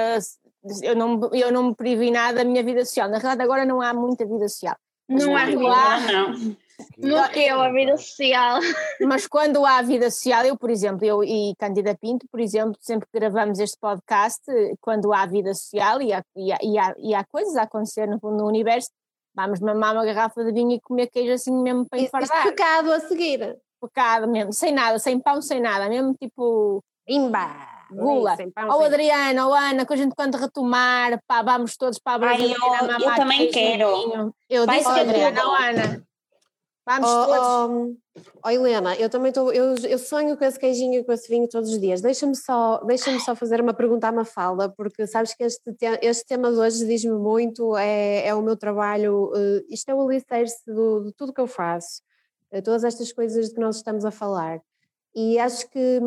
[0.83, 3.81] eu não, eu não me privi nada da minha vida social, na realidade agora não
[3.81, 4.75] há muita vida social.
[5.09, 7.25] Mas não há vida, há, não.
[7.35, 8.59] É a vida social?
[9.01, 13.07] Mas quando há vida social, eu, por exemplo, eu e Cândida Pinto, por exemplo, sempre
[13.11, 14.41] que gravamos este podcast,
[14.79, 18.07] quando há vida social e há, e há, e há, e há coisas a acontecer
[18.07, 18.89] no, no universo,
[19.33, 22.43] vamos mamar uma garrafa de vinho e comer queijo assim mesmo para enfardar.
[22.43, 23.57] pecado a seguir.
[23.81, 26.83] Pecado mesmo, sem nada, sem pão, sem nada, mesmo tipo...
[27.07, 27.71] Imba!
[27.91, 28.37] Gula.
[28.69, 32.57] Ou Adriana, ou Ana, que a gente quando retomar, pá, vamos todos para a Brasileira.
[32.63, 34.33] Ai, eu, eu também quero.
[34.49, 36.03] Eu Vai disse Adriana ou Ana.
[36.85, 37.97] Vamos oh, todos.
[38.43, 41.47] Oh, Helena, eu também estou, eu, eu sonho com esse queijinho e com esse vinho
[41.47, 42.01] todos os dias.
[42.01, 46.25] Deixa-me só, deixa só fazer uma pergunta à Mafalda, porque sabes que este, te, este
[46.25, 50.61] tema de hoje diz-me muito, é, é o meu trabalho, uh, isto é o alicerce
[50.65, 52.01] de tudo que eu faço,
[52.51, 54.61] uh, todas estas coisas de que nós estamos a falar.
[55.15, 56.01] E acho que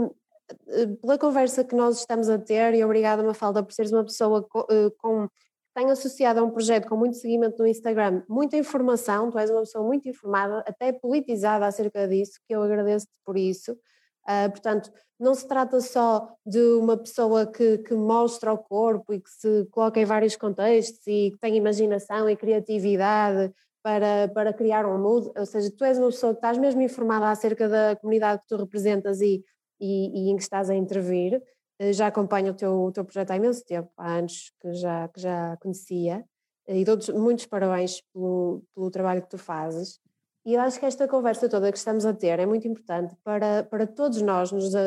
[0.69, 4.47] eh, pela conversa que nós estamos a ter, e obrigada Mafalda por seres uma pessoa
[4.71, 5.29] eh, com,
[5.75, 9.61] tem associado a um projeto com muito seguimento no Instagram, muita informação, tu és uma
[9.61, 13.73] pessoa muito informada, até politizada acerca disso, que eu agradeço-te por isso.
[13.73, 19.21] Uh, portanto, não se trata só de uma pessoa que, que, mostra o corpo e
[19.21, 23.53] que se coloca em vários contextos e que tem imaginação e criatividade
[23.83, 27.31] para, para criar um mood, ou seja, tu és uma pessoa que estás mesmo informada
[27.31, 29.45] acerca da comunidade que tu representas e
[29.81, 31.43] e, e em que estás a intervir.
[31.79, 35.09] Eh, já acompanho o teu, o teu projeto há imenso tempo, há anos que já,
[35.09, 36.25] que já conhecia,
[36.67, 40.01] eh, e dou muitos parabéns pelo, pelo trabalho que tu fazes.
[40.45, 43.65] E eu acho que esta conversa toda que estamos a ter é muito importante para,
[43.65, 44.81] para todos nós nos a,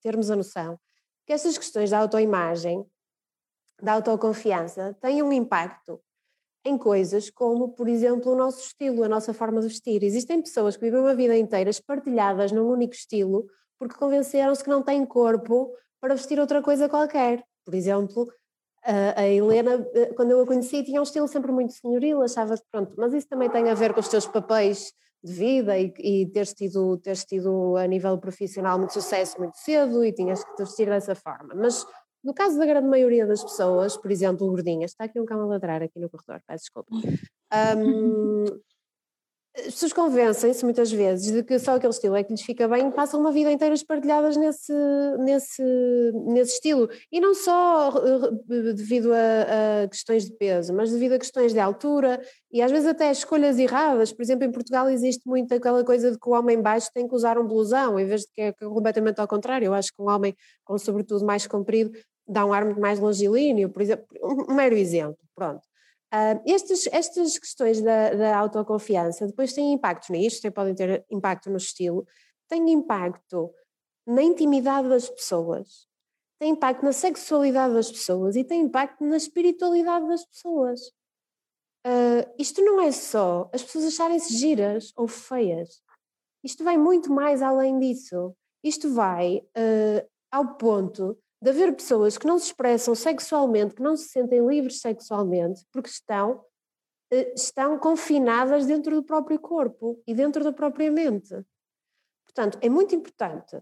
[0.00, 0.78] termos a noção
[1.26, 2.86] que estas questões da autoimagem,
[3.82, 6.00] da autoconfiança, têm um impacto
[6.64, 10.02] em coisas como, por exemplo, o nosso estilo, a nossa forma de vestir.
[10.02, 13.46] Existem pessoas que vivem uma vida inteira espartilhadas num único estilo,
[13.78, 15.70] porque convenceram-se que não têm corpo
[16.00, 17.42] para vestir outra coisa qualquer.
[17.64, 18.28] Por exemplo,
[18.84, 22.62] a, Helena, eh, quando eu a conheci, tinha um estilo sempre muito senhoril, achava que
[22.70, 24.92] pronto, mas isso também tem a ver com os teus papéis
[25.22, 30.04] de vida e, e teres, tido, teres tido a nível profissional muito sucesso muito cedo
[30.04, 31.54] e tinhas que te vestir dessa forma.
[31.54, 31.84] Mas
[32.22, 35.46] no caso da grande maioria das pessoas, por exemplo, gordinhas, está aqui um cão a
[35.46, 36.90] ladrar aqui no corredor, peço desculpa.
[37.50, 38.44] Um,
[39.66, 42.90] as pessoas convencem-se muitas vezes de que só aquele estilo é que lhes fica bem,
[42.90, 44.72] passam uma vida inteira espartilhadas nesse,
[45.18, 45.62] nesse,
[46.26, 46.88] nesse estilo.
[47.10, 51.58] E não só eh, devido a, a, questões de peso, mas devido a questões de
[51.58, 52.20] altura
[52.52, 54.12] e às vezes até escolhas erradas.
[54.12, 57.14] Por exemplo, em Portugal existe muito aquela coisa de que o homem baixo tem que
[57.14, 59.66] usar um blusão, em vez de que é completamente ao contrário.
[59.66, 60.34] Eu acho que um homem
[60.64, 61.90] com sobretudo mais comprido
[62.26, 64.06] dá um ar muito mais longilíneo, por exemplo,
[64.48, 65.67] um mero exemplo, pronto.
[66.12, 71.58] Uh, estes, estas questões da, da, autoconfiança depois têm impacto nisto, podem ter impacto no
[71.58, 72.06] estilo,
[72.48, 73.52] têm impacto
[74.06, 75.86] na intimidade das pessoas,
[76.40, 80.80] têm impacto na sexualidade das pessoas e têm impacto na espiritualidade das pessoas.
[81.86, 85.82] Uh, isto não é só as pessoas acharem-se giras ou feias.
[86.42, 88.34] Isto vai muito mais além disso.
[88.64, 93.96] Isto vai uh, ao ponto de haver pessoas que não se expressam sexualmente, que não
[93.96, 96.44] se sentem livres sexualmente, porque estão
[97.10, 101.34] eh, estão confinadas dentro do próprio corpo e dentro da própria mente.
[102.26, 103.58] Portanto, é muito importante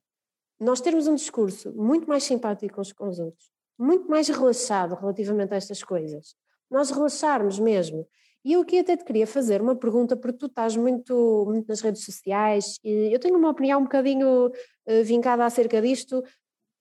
[0.59, 5.57] nós termos um discurso muito mais simpático com os outros, muito mais relaxado relativamente a
[5.57, 6.35] estas coisas.
[6.71, 8.09] Nós relaxarmos mesmo.
[8.45, 11.81] E eu aqui até te queria fazer uma pergunta, porque tu estás muito, muito nas
[11.81, 16.23] redes sociais e eu tenho uma opinião um bocadinho uh, vincada acerca disto.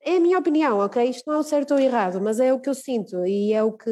[0.08, 1.03] É a minha opinião, ok?
[1.10, 3.64] Isto não é o certo ou errado, mas é o que eu sinto e é
[3.64, 3.89] o que,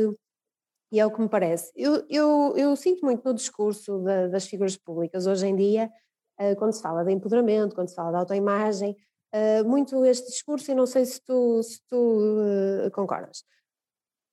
[0.91, 1.72] e é o que me parece.
[1.76, 5.89] Eu, eu, eu sinto muito no discurso da, das figuras públicas hoje em dia,
[6.39, 8.95] uh, quando se fala de empoderamento, quando se fala de autoimagem,
[9.34, 13.43] uh, muito este discurso, e não sei se tu, se tu uh, concordas.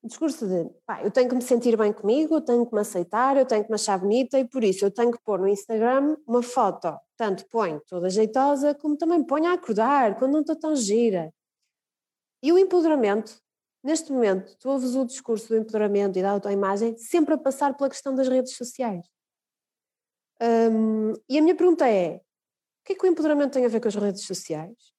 [0.05, 3.39] Discurso de, pá, eu tenho que me sentir bem comigo, eu tenho que me aceitar,
[3.39, 6.17] eu tenho que me achar bonita e por isso eu tenho que pôr no Instagram
[6.27, 10.77] uma foto, tanto ponho toda jeitosa, como também ponho a acordar, quando não estou tão
[10.77, 11.33] gira.
[12.43, 13.41] E o empoderamento,
[13.83, 17.91] neste momento, tu ouves o discurso do empoderamento e da autoimagem sempre a passar pela
[17.91, 19.07] questão das redes sociais.
[20.43, 22.23] Um, e a minha pergunta é: o
[22.85, 24.93] que é que o empoderamento tem a ver com as redes sociais?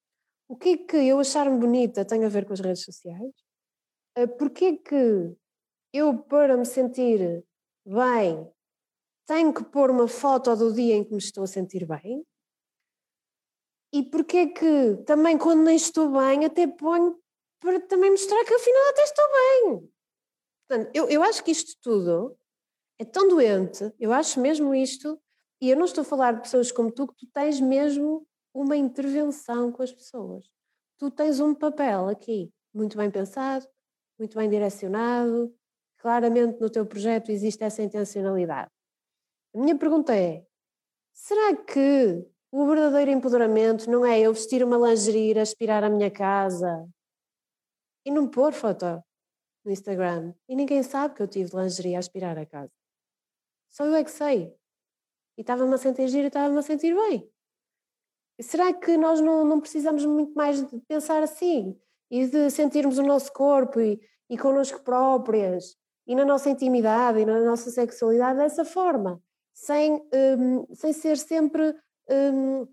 [0.48, 3.34] O que é que eu achar-me bonita tem a ver com as redes sociais?
[4.18, 5.36] Uh, Porquê que
[5.94, 7.44] eu, para me sentir
[7.86, 8.50] bem,
[9.26, 12.26] tenho que pôr uma foto do dia em que me estou a sentir bem?
[13.94, 17.21] E porquê que também quando nem estou bem até ponho
[17.62, 19.92] para também mostrar que afinal até estou bem?
[20.68, 22.36] Portanto, eu, eu acho que isto tudo
[23.00, 25.22] é tão doente, eu acho mesmo isto,
[25.62, 28.76] e eu não estou a falar de pessoas como tu, que tu tens mesmo uma
[28.76, 30.46] intervenção com as pessoas.
[30.98, 33.66] Tu tens um papel aqui muito bem pensado,
[34.18, 35.54] muito bem direcionado,
[35.98, 38.70] claramente no teu projeto existe essa intencionalidade.
[39.54, 40.44] A minha pergunta é:
[41.14, 46.10] será que o verdadeiro empoderamento não é eu vestir uma lingerie, ir aspirar a minha
[46.10, 46.88] casa
[48.06, 49.04] e não pôr foto
[49.64, 52.72] no Instagram e ninguém sabe que eu tive de lingerie a aspirar a casa?
[53.70, 54.54] Só eu é que sei.
[55.38, 57.32] E estava-me a sentir giro e estava-me a sentir bem.
[58.38, 61.80] E será que nós não, não precisamos muito mais de pensar assim?
[62.10, 67.26] E de sentirmos o nosso corpo e, e connosco próprias e na nossa intimidade e
[67.26, 69.22] na nossa sexualidade dessa forma,
[69.54, 69.96] sem,
[70.38, 71.74] hum, sem ser sempre
[72.10, 72.68] hum,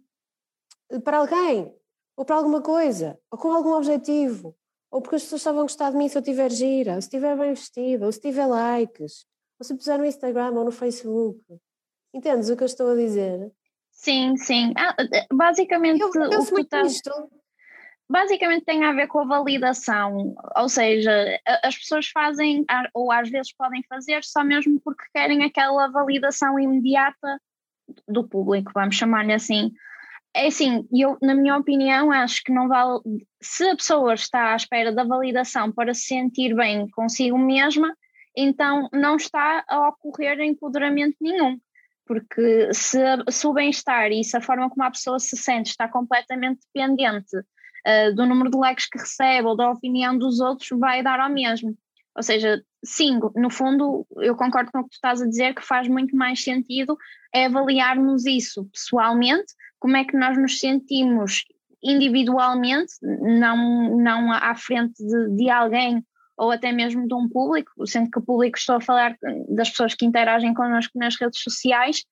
[1.05, 1.73] para alguém
[2.17, 4.58] ou para alguma coisa ou com algum objetivo
[4.91, 7.09] ou porque as pessoas só vão gostar de mim se eu tiver gira, ou se
[7.09, 9.27] estiver bem vestida, ou se tiver likes,
[9.61, 11.41] ou se puser no Instagram ou no Facebook.
[12.15, 13.51] Entendes o que eu estou a dizer?
[13.91, 14.73] Sim, sim.
[14.77, 14.95] Ah,
[15.33, 17.11] basicamente, Eu o que tu nisto.
[18.09, 21.11] basicamente tem a ver com a validação, ou seja,
[21.47, 25.89] a- as pessoas fazem, a- ou às vezes podem fazer, só mesmo porque querem aquela
[25.89, 27.41] validação imediata
[28.07, 29.73] do público, vamos chamar-lhe assim.
[30.35, 33.01] É assim, eu, na minha opinião, acho que não vale.
[33.41, 37.95] Se a pessoa está à espera da validação para se sentir bem consigo mesma,
[38.37, 41.59] então não está a ocorrer empoderamento nenhum.
[42.07, 42.99] Porque se,
[43.31, 47.37] se o bem-estar e se a forma como a pessoa se sente está completamente dependente
[47.37, 51.31] uh, do número de likes que recebe ou da opinião dos outros, vai dar ao
[51.31, 51.77] mesmo.
[52.17, 55.65] Ou seja, sim, no fundo, eu concordo com o que tu estás a dizer, que
[55.65, 56.97] faz muito mais sentido
[57.35, 61.45] é avaliarmos isso pessoalmente, como é que nós nos sentimos
[61.83, 66.05] individualmente, não, não à frente de, de alguém
[66.37, 69.17] ou até mesmo de um público, sendo que o público estou a falar
[69.49, 72.05] das pessoas que interagem connosco nas redes sociais,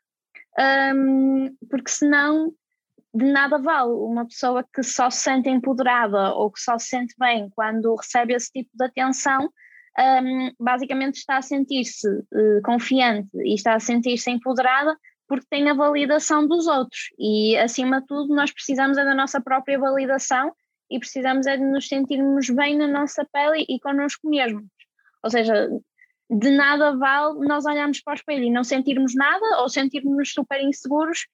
[0.94, 2.52] um, porque senão
[3.14, 7.14] de nada vale uma pessoa que só se sente empoderada ou que só se sente
[7.18, 9.48] bem quando recebe esse tipo de atenção,
[9.98, 14.96] um, basicamente está a sentir-se uh, confiante e está a sentir-se empoderada
[15.28, 19.40] porque tem a validação dos outros e acima de tudo nós precisamos é da nossa
[19.40, 20.52] própria validação
[20.90, 24.64] e precisamos é de nos sentirmos bem na nossa pele e connosco mesmos.
[25.22, 25.68] Ou seja,
[26.30, 30.60] de nada vale nós olharmos para o espelho e não sentirmos nada ou sentirmos super
[30.60, 31.26] inseguros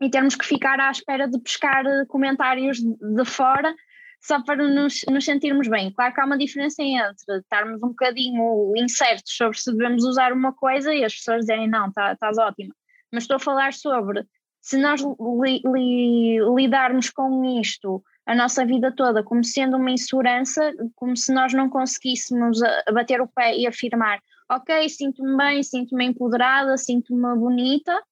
[0.00, 3.74] e termos que ficar à espera de pescar comentários de fora
[4.20, 5.92] só para nos, nos sentirmos bem.
[5.92, 10.52] Claro que há uma diferença entre estarmos um bocadinho incertos sobre se devemos usar uma
[10.52, 12.74] coisa e as pessoas dizerem não, tá, estás ótima.
[13.12, 14.24] Mas estou a falar sobre
[14.60, 20.72] se nós li, li, lidarmos com isto a nossa vida toda como sendo uma insegurança,
[20.94, 22.58] como se nós não conseguíssemos
[22.92, 28.02] bater o pé e afirmar ok, sinto-me bem, sinto-me empoderada, sinto-me bonita,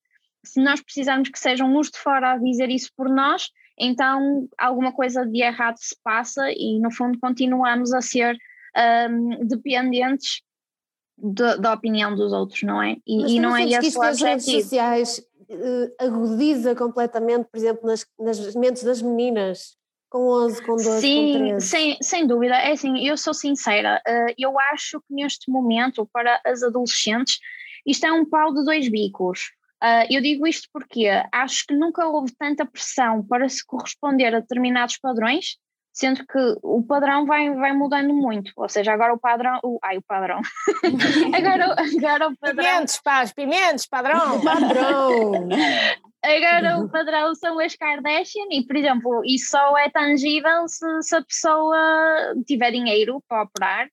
[0.45, 4.93] se nós precisarmos que sejam os de fora a dizer isso por nós, então alguma
[4.93, 8.37] coisa de errado se passa e no fundo continuamos a ser
[9.11, 10.43] um, dependentes
[11.19, 12.97] de, da opinião dos outros, não é?
[13.07, 14.63] E, Mas e não é esse o das redes objetivo.
[14.63, 19.77] sociais eh, agudiza completamente, por exemplo, nas, nas mentes das meninas
[20.11, 21.67] com 11, com 12, com Sim, 13.
[21.67, 22.55] sem, sem dúvida.
[22.55, 27.39] É assim, eu sou sincera, eh, eu acho que neste momento, para as adolescentes,
[27.87, 29.53] isto é um pau de dois bicos.
[29.87, 34.41] Uh, eu digo isto porque acho que nunca houve tanta pressão para se corresponder a
[34.41, 35.59] determinados padrões,
[35.93, 38.51] sendo que o padrão vai, vai mudando muito.
[38.57, 39.61] Ou seja, agora o padrão.
[39.63, 40.41] O, ai, o padrão.
[41.33, 42.65] agora, agora o padrão.
[42.65, 44.41] Pimentos, pá, pimentos, padrão.
[44.43, 45.49] Padrão!
[46.25, 51.15] Agora o padrão são as Kardashian e, por exemplo, isso só é tangível se, se
[51.15, 53.89] a pessoa tiver dinheiro para operar.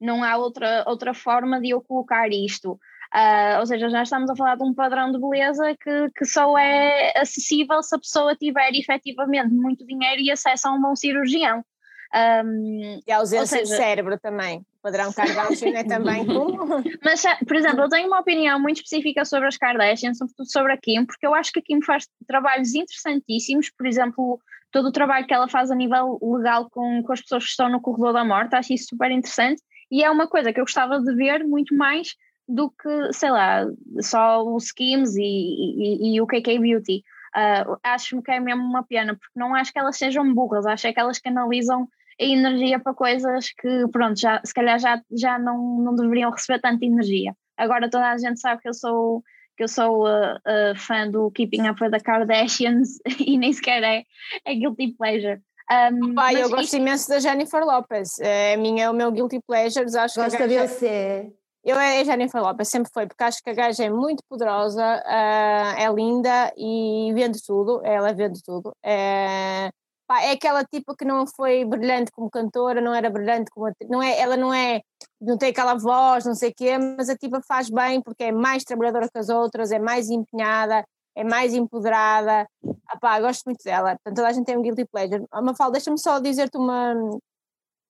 [0.00, 2.78] Não há outra, outra forma de eu colocar isto.
[3.14, 6.58] Uh, ou seja, já estamos a falar de um padrão de beleza que, que só
[6.58, 11.64] é acessível se a pessoa tiver efetivamente muito dinheiro e acesso a um bom cirurgião.
[12.12, 14.58] Um, E a ausência seja- de cérebro também.
[14.58, 15.84] O padrão Kardashian é
[16.22, 16.82] também como.
[17.04, 20.72] Mas, sa- por exemplo, eu tenho uma opinião muito específica sobre as Kardashians, sobretudo sobre
[20.72, 24.38] a Kim, porque eu acho que a Kim faz trabalhos interessantíssimos, por exemplo,
[24.72, 27.68] todo o trabalho que ela faz a nível legal com, com as pessoas que estão
[27.68, 30.98] no corredor da morte, acho isso super interessante e é uma coisa que eu gostava
[31.00, 32.14] de ver muito mais
[32.48, 33.66] do que, sei lá,
[34.00, 37.02] só o Skims e, e, e o KK Beauty.
[37.34, 40.86] Ah, acho que é mesmo uma pena, porque não acho que elas sejam burras, acho
[40.86, 41.88] é que elas canalizam
[42.20, 46.60] a energia para coisas que, pronto, já, se calhar já, já não, não deveriam receber
[46.60, 47.34] tanta energia.
[47.56, 49.22] Agora toda a gente sabe que eu sou
[49.56, 53.84] que eu sou uh, uh, fã do Keeping Up with the Kardashians e nem sequer
[53.84, 54.02] é,
[54.44, 55.40] é guilty pleasure.
[55.70, 58.18] Um, Pai, eu gosto isto- imenso da Jennifer Lopez.
[58.18, 59.94] É a minha, é o meu guilty pleasures.
[59.94, 61.32] Acho Gosta que a você.
[61.64, 64.82] Eu é a Jennifer Lopez, sempre foi, porque acho que a gaja é muito poderosa,
[65.06, 68.76] ah, é linda e vende tudo, ela vende tudo.
[68.82, 69.70] É,
[70.06, 73.88] pá, é aquela tipo que não foi brilhante como cantora, não era brilhante como atriz,
[73.90, 74.82] não é, ela não é,
[75.18, 78.32] não tem aquela voz, não sei o quê, mas a tipa faz bem porque é
[78.32, 80.84] mais trabalhadora que as outras, é mais empenhada,
[81.16, 82.46] é mais empoderada.
[82.88, 85.24] Ah, pá, gosto muito dela, portanto toda a gente tem um guilty pleasure.
[85.30, 86.94] Ah, Mafalda, deixa-me só dizer-te uma,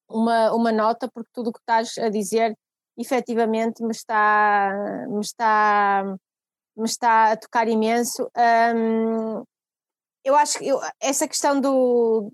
[0.08, 2.56] uma, uma nota, porque tudo o que estás a dizer
[2.96, 4.72] efetivamente me está,
[5.08, 6.16] me está,
[6.76, 8.30] me está a tocar imenso.
[8.76, 9.44] Hum,
[10.24, 12.32] eu acho que eu- essa questão do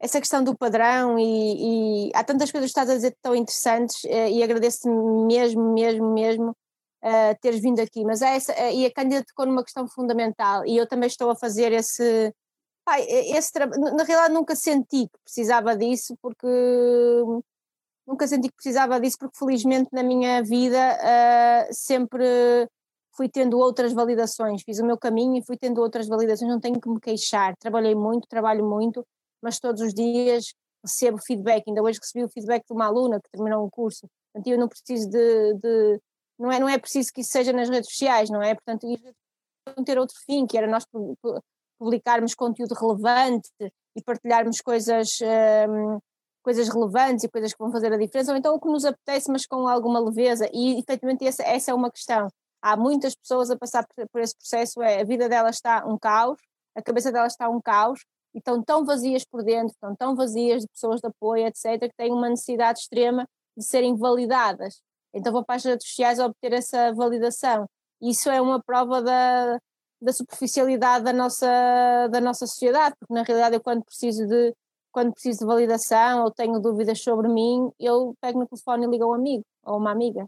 [0.00, 4.04] essa questão do padrão e, e há tantas coisas que estás a dizer tão interessantes
[4.04, 4.88] eh, e agradeço
[5.26, 6.56] mesmo, mesmo, mesmo
[7.02, 10.66] eh, teres vindo aqui, mas é essa, eh, e a Cândida tocou numa questão fundamental
[10.66, 12.32] e eu também estou a fazer esse,
[12.84, 16.46] pá, esse na realidade nunca senti que precisava disso porque
[18.06, 22.24] nunca senti que precisava disso porque felizmente na minha vida ah, sempre
[23.16, 26.80] fui tendo outras validações, fiz o meu caminho e fui tendo outras validações, não tenho
[26.80, 29.04] que me queixar, trabalhei muito, trabalho muito,
[29.42, 30.52] mas todos os dias
[30.84, 34.52] recebo feedback, ainda hoje recebi o feedback de uma aluna que terminou um curso, portanto
[34.52, 36.00] eu não preciso de, de-
[36.38, 38.54] não, é, não é preciso que isso seja nas redes sociais, não é?
[38.54, 38.86] Portanto,
[39.84, 41.40] ter outro fim, que era nós pu- pu-
[41.78, 43.48] publicarmos conteúdo relevante
[43.96, 45.08] e partilharmos coisas
[45.68, 45.98] hum,
[46.46, 49.28] coisas relevantes e coisas que vão fazer a diferença, ou então o que nos apetece,
[49.32, 52.28] mas com alguma leveza, e efetivamente essa, essa é uma questão.
[52.62, 55.98] Há muitas pessoas a passar por, por esse processo, é, a vida delas está um
[55.98, 56.38] caos,
[56.76, 57.98] a cabeça delas está um caos,
[58.32, 61.96] e estão tão vazias por dentro, estão tão vazias de pessoas de apoio, etc., que
[61.96, 63.26] têm uma necessidade extrema
[63.58, 64.80] de serem validadas.
[65.12, 67.66] Então vão para as redes sociais a obter essa validação.
[68.00, 69.58] Isso é uma prova da,
[70.00, 74.54] da superficialidade da nossa, da nossa sociedade, porque na realidade eu quando preciso de
[74.96, 79.04] quando preciso de validação ou tenho dúvidas sobre mim, eu pego no telefone e ligo
[79.04, 80.24] a um amigo ou uma amiga.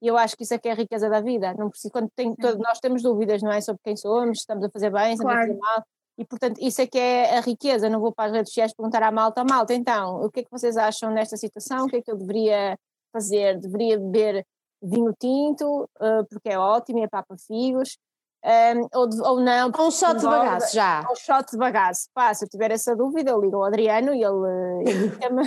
[0.00, 1.52] E eu acho que isso é que é a riqueza da vida.
[1.52, 3.60] Não preciso, quando tem, todo- nós temos dúvidas, não é?
[3.60, 5.48] Sobre quem somos, se estamos a fazer bem, se estamos a Claro.
[5.48, 5.84] fazer mal.
[6.16, 7.90] E portanto, isso é que é a riqueza.
[7.90, 10.50] Não vou para as redes sociais perguntar à malta, malta, então, o que é que
[10.50, 11.84] vocês acham nesta situação?
[11.84, 12.78] O que é que eu deveria
[13.12, 13.58] fazer?
[13.58, 14.46] Deveria beber
[14.82, 17.98] vinho tinto, eh, porque é ótimo, é papa figos,
[18.42, 19.68] Ehm, ou, de- ou não.
[19.68, 21.06] Um porque shot de bagaço já.
[21.10, 22.08] Um shot de bagaço.
[22.14, 25.44] Pá, se eu tiver essa dúvida, eu ligo ao Adriano e ele, ele diz-me.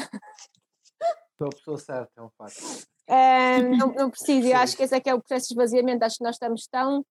[1.38, 2.62] Sou a pessoa certa, é um facto.
[3.08, 6.06] Ehm, não, não preciso, eu acho que esse é que é o processo de esvaziamento.
[6.06, 7.04] Acho que nós estamos tão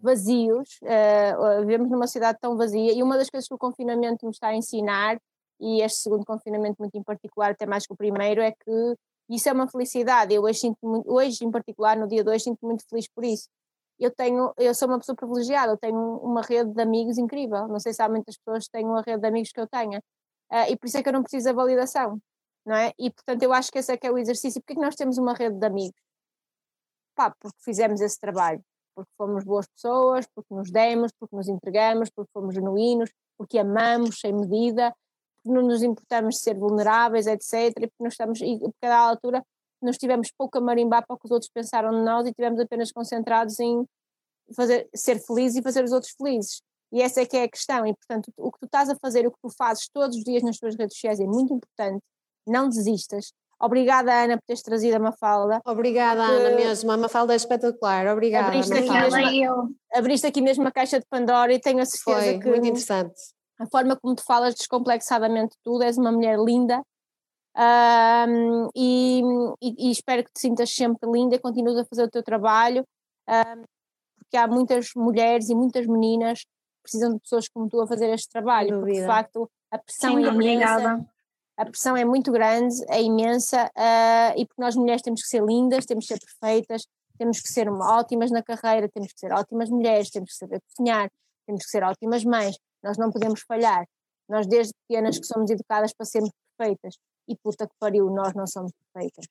[0.00, 4.36] vazios, eh, vivemos numa cidade tão vazia, e uma das coisas que o confinamento nos
[4.36, 5.18] está a ensinar,
[5.60, 8.94] e este segundo confinamento muito em particular, até mais que o primeiro, é que
[9.28, 10.32] isso é uma felicidade.
[10.32, 13.24] Eu hoje, sinto muito, hoje em particular, no dia de hoje, sinto muito feliz por
[13.24, 13.48] isso.
[13.98, 17.66] Eu tenho, eu sou uma pessoa privilegiada, eu tenho uma rede de amigos incrível.
[17.68, 20.02] Não sei se há muitas pessoas que têm uma rede de amigos que eu tenha.
[20.50, 22.20] Eh, e por isso é que eu não preciso da validação,
[22.64, 22.92] não é?
[22.98, 24.60] E portanto eu acho que esse é que é o exercício.
[24.62, 26.00] Porquê que nós temos uma rede de amigos?
[27.14, 28.62] Pá, porque fizemos esse trabalho,
[28.94, 34.20] porque fomos boas pessoas, porque nos demos, porque nos entregamos, porque fomos genuínos, porque amamos
[34.20, 34.94] sem medida,
[35.36, 37.76] porque não nos importamos de ser vulneráveis, etc.
[37.78, 39.44] E porque nós estamos, e porque a cada altura
[39.84, 42.60] nós tivemos pouco a marimbar para o que os outros pensaram de nós e tivemos
[42.60, 43.84] apenas concentrados em
[44.54, 46.60] fazer, ser felizes e fazer os outros felizes.
[46.92, 47.86] E essa é que é a questão.
[47.86, 50.42] E, portanto, o que tu estás a fazer, o que tu fazes todos os dias
[50.42, 52.02] nas tuas redes sociais é muito importante.
[52.46, 53.32] Não desistas.
[53.60, 55.60] Obrigada, Ana, por teres trazido a Mafalda.
[55.66, 56.90] Obrigada, Porque- Ana, mesmo.
[56.92, 58.06] A Mafalda é espetacular.
[58.06, 59.68] Obrigada, Abriste aqui eu.
[59.92, 63.14] Abriste aqui mesmo a caixa de Pandora e tenho a certeza Foi que muito interessante.
[63.58, 66.80] a forma como tu falas descomplexadamente tudo, és uma mulher linda.
[67.60, 69.20] Ahm, e,
[69.60, 72.84] e- espero que te sintas sempre linda e continues a fazer o teu trabalho,
[73.26, 73.64] ahm,
[74.16, 78.10] porque há muitas mulheres e muitas meninas que precisam de pessoas como tu a fazer
[78.10, 81.08] este trabalho, porque de facto a pressão Sim, é imensa, obrigada.
[81.56, 85.42] a pressão é muito grande, é imensa, ah, e porque nós mulheres temos que ser
[85.42, 86.82] lindas, temos que ser perfeitas,
[87.18, 91.10] temos que ser ótimas na carreira, temos que ser ótimas mulheres, temos que saber cozinhar,
[91.44, 93.84] temos que ser ótimas mães, nós não podemos falhar.
[94.28, 96.94] Nós desde pequenas que somos educadas para sermos perfeitas,
[97.28, 99.26] e puta que pariu, nós não somos perfeitas.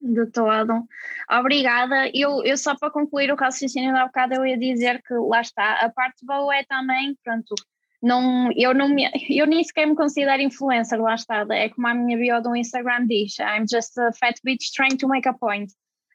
[0.00, 0.84] De todo.
[1.30, 2.10] Obrigada.
[2.12, 5.80] Eu, eu só para concluir o raciocínio da bocado, eu ia dizer que lá está,
[5.80, 7.54] a parte boa é também, pronto,
[8.02, 11.94] não, eu, não me, eu nem sequer me considero influencer, lá está, é como a
[11.94, 15.72] minha bio do Instagram diz, I'm just a fat bitch trying to make a point.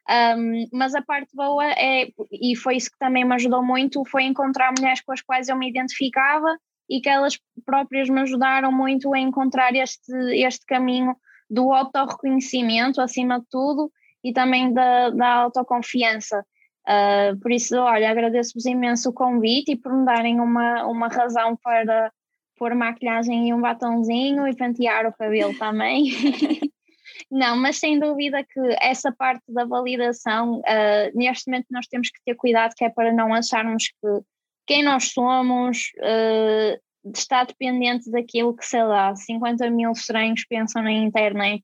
[0.08, 4.24] Um, mas a parte boa é, e foi isso que também me ajudou muito, foi
[4.24, 6.56] encontrar mulheres com as quais eu me identificava
[6.88, 11.16] e que elas próprias me ajudaram muito a encontrar este, este caminho
[11.48, 13.90] do autorreconhecimento, acima de tudo,
[14.24, 16.44] e também da, da autoconfiança.
[16.82, 21.56] Uh, por isso, olha, agradeço-vos imenso o convite e por me darem uma, uma razão
[21.62, 22.12] para
[22.56, 26.04] pôr maquilhagem e um batonzinho e pentear o cabelo também.
[27.30, 32.20] Não, mas sem dúvida que essa parte da validação, uh, neste momento nós temos que
[32.24, 34.08] ter cuidado, que é para não acharmos que
[34.72, 40.90] quem nós somos uh, está dependente daquilo que, sei lá, 50 mil estranhos pensam na
[40.90, 41.62] internet.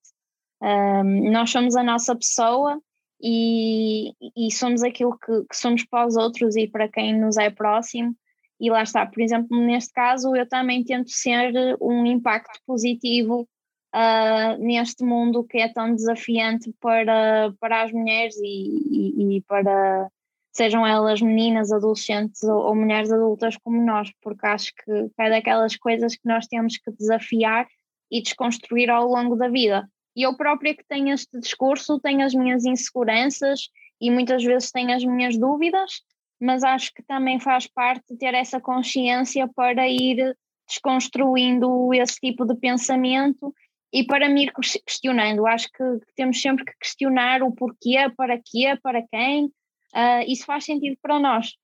[0.61, 2.79] Um, nós somos a nossa pessoa
[3.19, 7.49] e, e somos aquilo que, que somos para os outros e para quem nos é
[7.49, 8.15] próximo.
[8.61, 13.49] E lá está, por exemplo, neste caso, eu também tento ser um impacto positivo
[13.95, 20.11] uh, neste mundo que é tão desafiante para, para as mulheres e, e, e para,
[20.53, 25.77] sejam elas meninas, adolescentes ou, ou, mulheres adultas como nós, porque acho que é daquelas
[25.77, 27.67] coisas que nós temos que desafiar
[28.11, 29.89] e desconstruir ao longo da vida.
[30.17, 33.69] E eu própria que tenho este discurso, tenho as minhas inseguranças
[34.01, 36.03] e muitas vezes tenho as minhas dúvidas,
[36.41, 42.55] mas acho que também faz parte ter essa consciência para ir desconstruindo esse tipo de
[42.57, 43.55] pensamento
[43.93, 44.53] e para me ir
[44.85, 45.47] questionando.
[45.47, 45.85] Acho que
[46.15, 49.51] temos sempre que questionar o porquê, para quê, para quem,
[49.99, 51.57] uh, isso faz sentido para nós.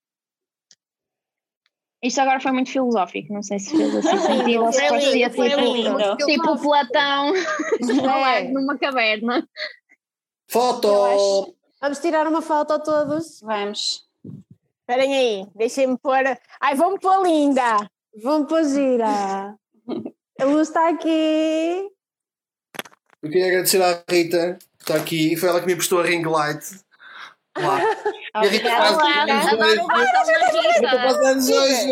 [2.03, 6.25] Isto agora foi muito filosófico, não sei se fez assim sentido ou se parecia tipo,
[6.25, 7.33] tipo Platão
[8.27, 8.43] é.
[8.49, 9.47] numa caverna.
[10.47, 11.55] Foto!
[11.81, 13.39] Vamos tirar uma foto a todos.
[13.41, 14.05] Vamos.
[14.81, 16.23] Esperem aí, deixem-me pôr.
[16.61, 17.89] Ai, vamos pôr linda!
[18.21, 19.55] Vamos pôr gira!
[20.39, 21.89] A luz está aqui.
[23.23, 26.21] Eu queria agradecer à Rita, que está aqui, foi ela que me prestou a ring
[26.21, 26.84] light.
[27.57, 27.61] E
[28.33, 28.97] a Rita faz
[31.25, 31.89] anos hoje.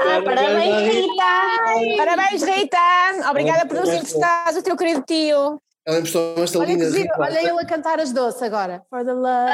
[0.00, 1.96] Ah, parabéns, Rita!
[1.96, 3.30] Parabéns, Rita!
[3.30, 5.58] Obrigada por nos emprestares o teu querido tio.
[5.86, 6.90] Ela emprestou esta Olha, linda.
[6.90, 8.82] giro, olha ele a cantar as doces agora.
[8.90, 9.50] For the love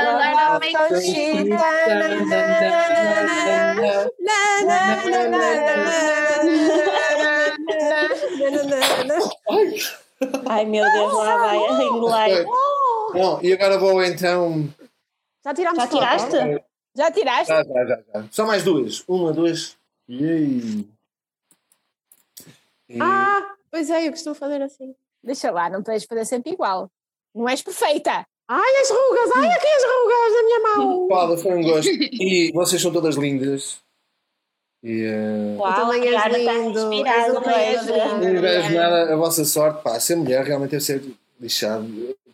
[0.57, 1.65] of Conchita.
[10.47, 12.47] Ai meu Deus, lá vai a.
[13.15, 14.69] Não, e agora vou então.
[15.45, 15.99] Já tirámos Já foto?
[15.99, 16.65] tiraste?
[16.97, 17.49] Já tiraste?
[17.49, 18.25] Já, já, já, já.
[18.31, 19.05] Só mais duas.
[19.07, 19.77] Uma, duas.
[20.09, 20.87] Yay.
[22.89, 24.95] E- Ah, pois é, eu costumo fazer assim.
[25.23, 26.91] Deixa lá, não tens de fazer sempre igual.
[27.35, 28.27] Não és perfeita.
[28.47, 29.31] Ai, as rugas!
[29.37, 31.09] Ai, aqui as rugas na minha mão!
[31.09, 31.89] Paula, foi um gosto.
[31.91, 33.83] E vocês são todas lindas.
[34.83, 37.39] E uh, Uau, também és está lindo, és um.
[37.41, 38.19] Rihanna.
[38.19, 39.83] não invejo nada a vossa sorte.
[39.83, 41.03] Pá, ser mulher realmente deve ser
[41.41, 41.87] lixado.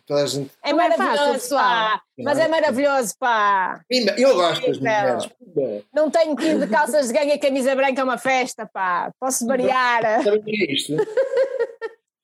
[0.05, 0.51] Toda a gente.
[0.63, 1.61] É é maravilhoso, pessoal.
[1.61, 2.01] pá.
[2.17, 3.81] Mas é maravilhoso, pá.
[3.87, 5.25] Pimba, Eu gosto das mulheres.
[5.27, 5.83] Pimba.
[5.93, 9.11] Não tenho que ir de calças de gangue e camisa branca a uma festa, pá.
[9.19, 10.01] Posso variar.
[10.23, 10.95] Sabe o que é isto?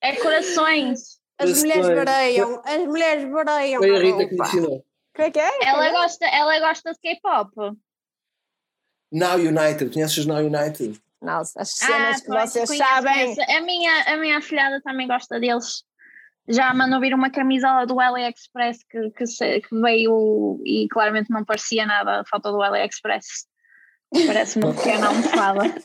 [0.02, 1.18] É corações.
[1.40, 3.82] As mulheres vareiam, as mulheres vareiam.
[3.82, 4.86] Foi a Rita que me ensinou.
[5.16, 5.64] Como é que é?
[5.68, 7.52] Ela gosta, ela gosta de K-pop.
[9.12, 9.92] Now United.
[9.94, 11.00] Conheces Now United?
[11.22, 13.34] Não, as cenas que Ah, pois, vocês conheço, sabem.
[13.36, 13.52] conheço.
[13.52, 15.84] A minha, a minha afilhada também gosta deles.
[16.50, 21.44] Já mandou vir uma camisola do AliExpress que, que, se- que veio e claramente não
[21.44, 23.46] parecia nada a foto do AliExpress.
[24.26, 25.76] Parece uma pequena almofada.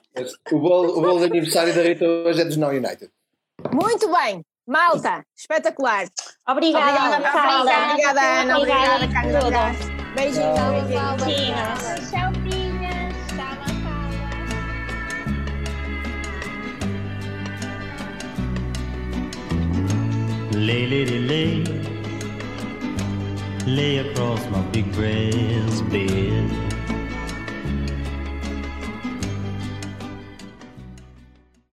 [0.52, 3.10] O bolo, o bolo de aniversário da Rita hoje é dos Now United.
[3.72, 4.44] Muito bem.
[4.64, 6.06] Malta, espetacular.
[6.48, 7.20] Obrigada, Obrigada.
[7.20, 7.72] Mafalda.
[7.90, 8.58] Obrigada, Ana.
[8.58, 9.38] Obrigada, Obrigada Carla.
[9.40, 9.78] por Obrigada.
[10.14, 11.24] Beijinhos.
[11.24, 12.10] Beijinhos.
[12.10, 12.41] Tchauzinhas.
[20.54, 21.64] Lay, lady, lay.
[23.66, 26.71] Lay across my big brass bed.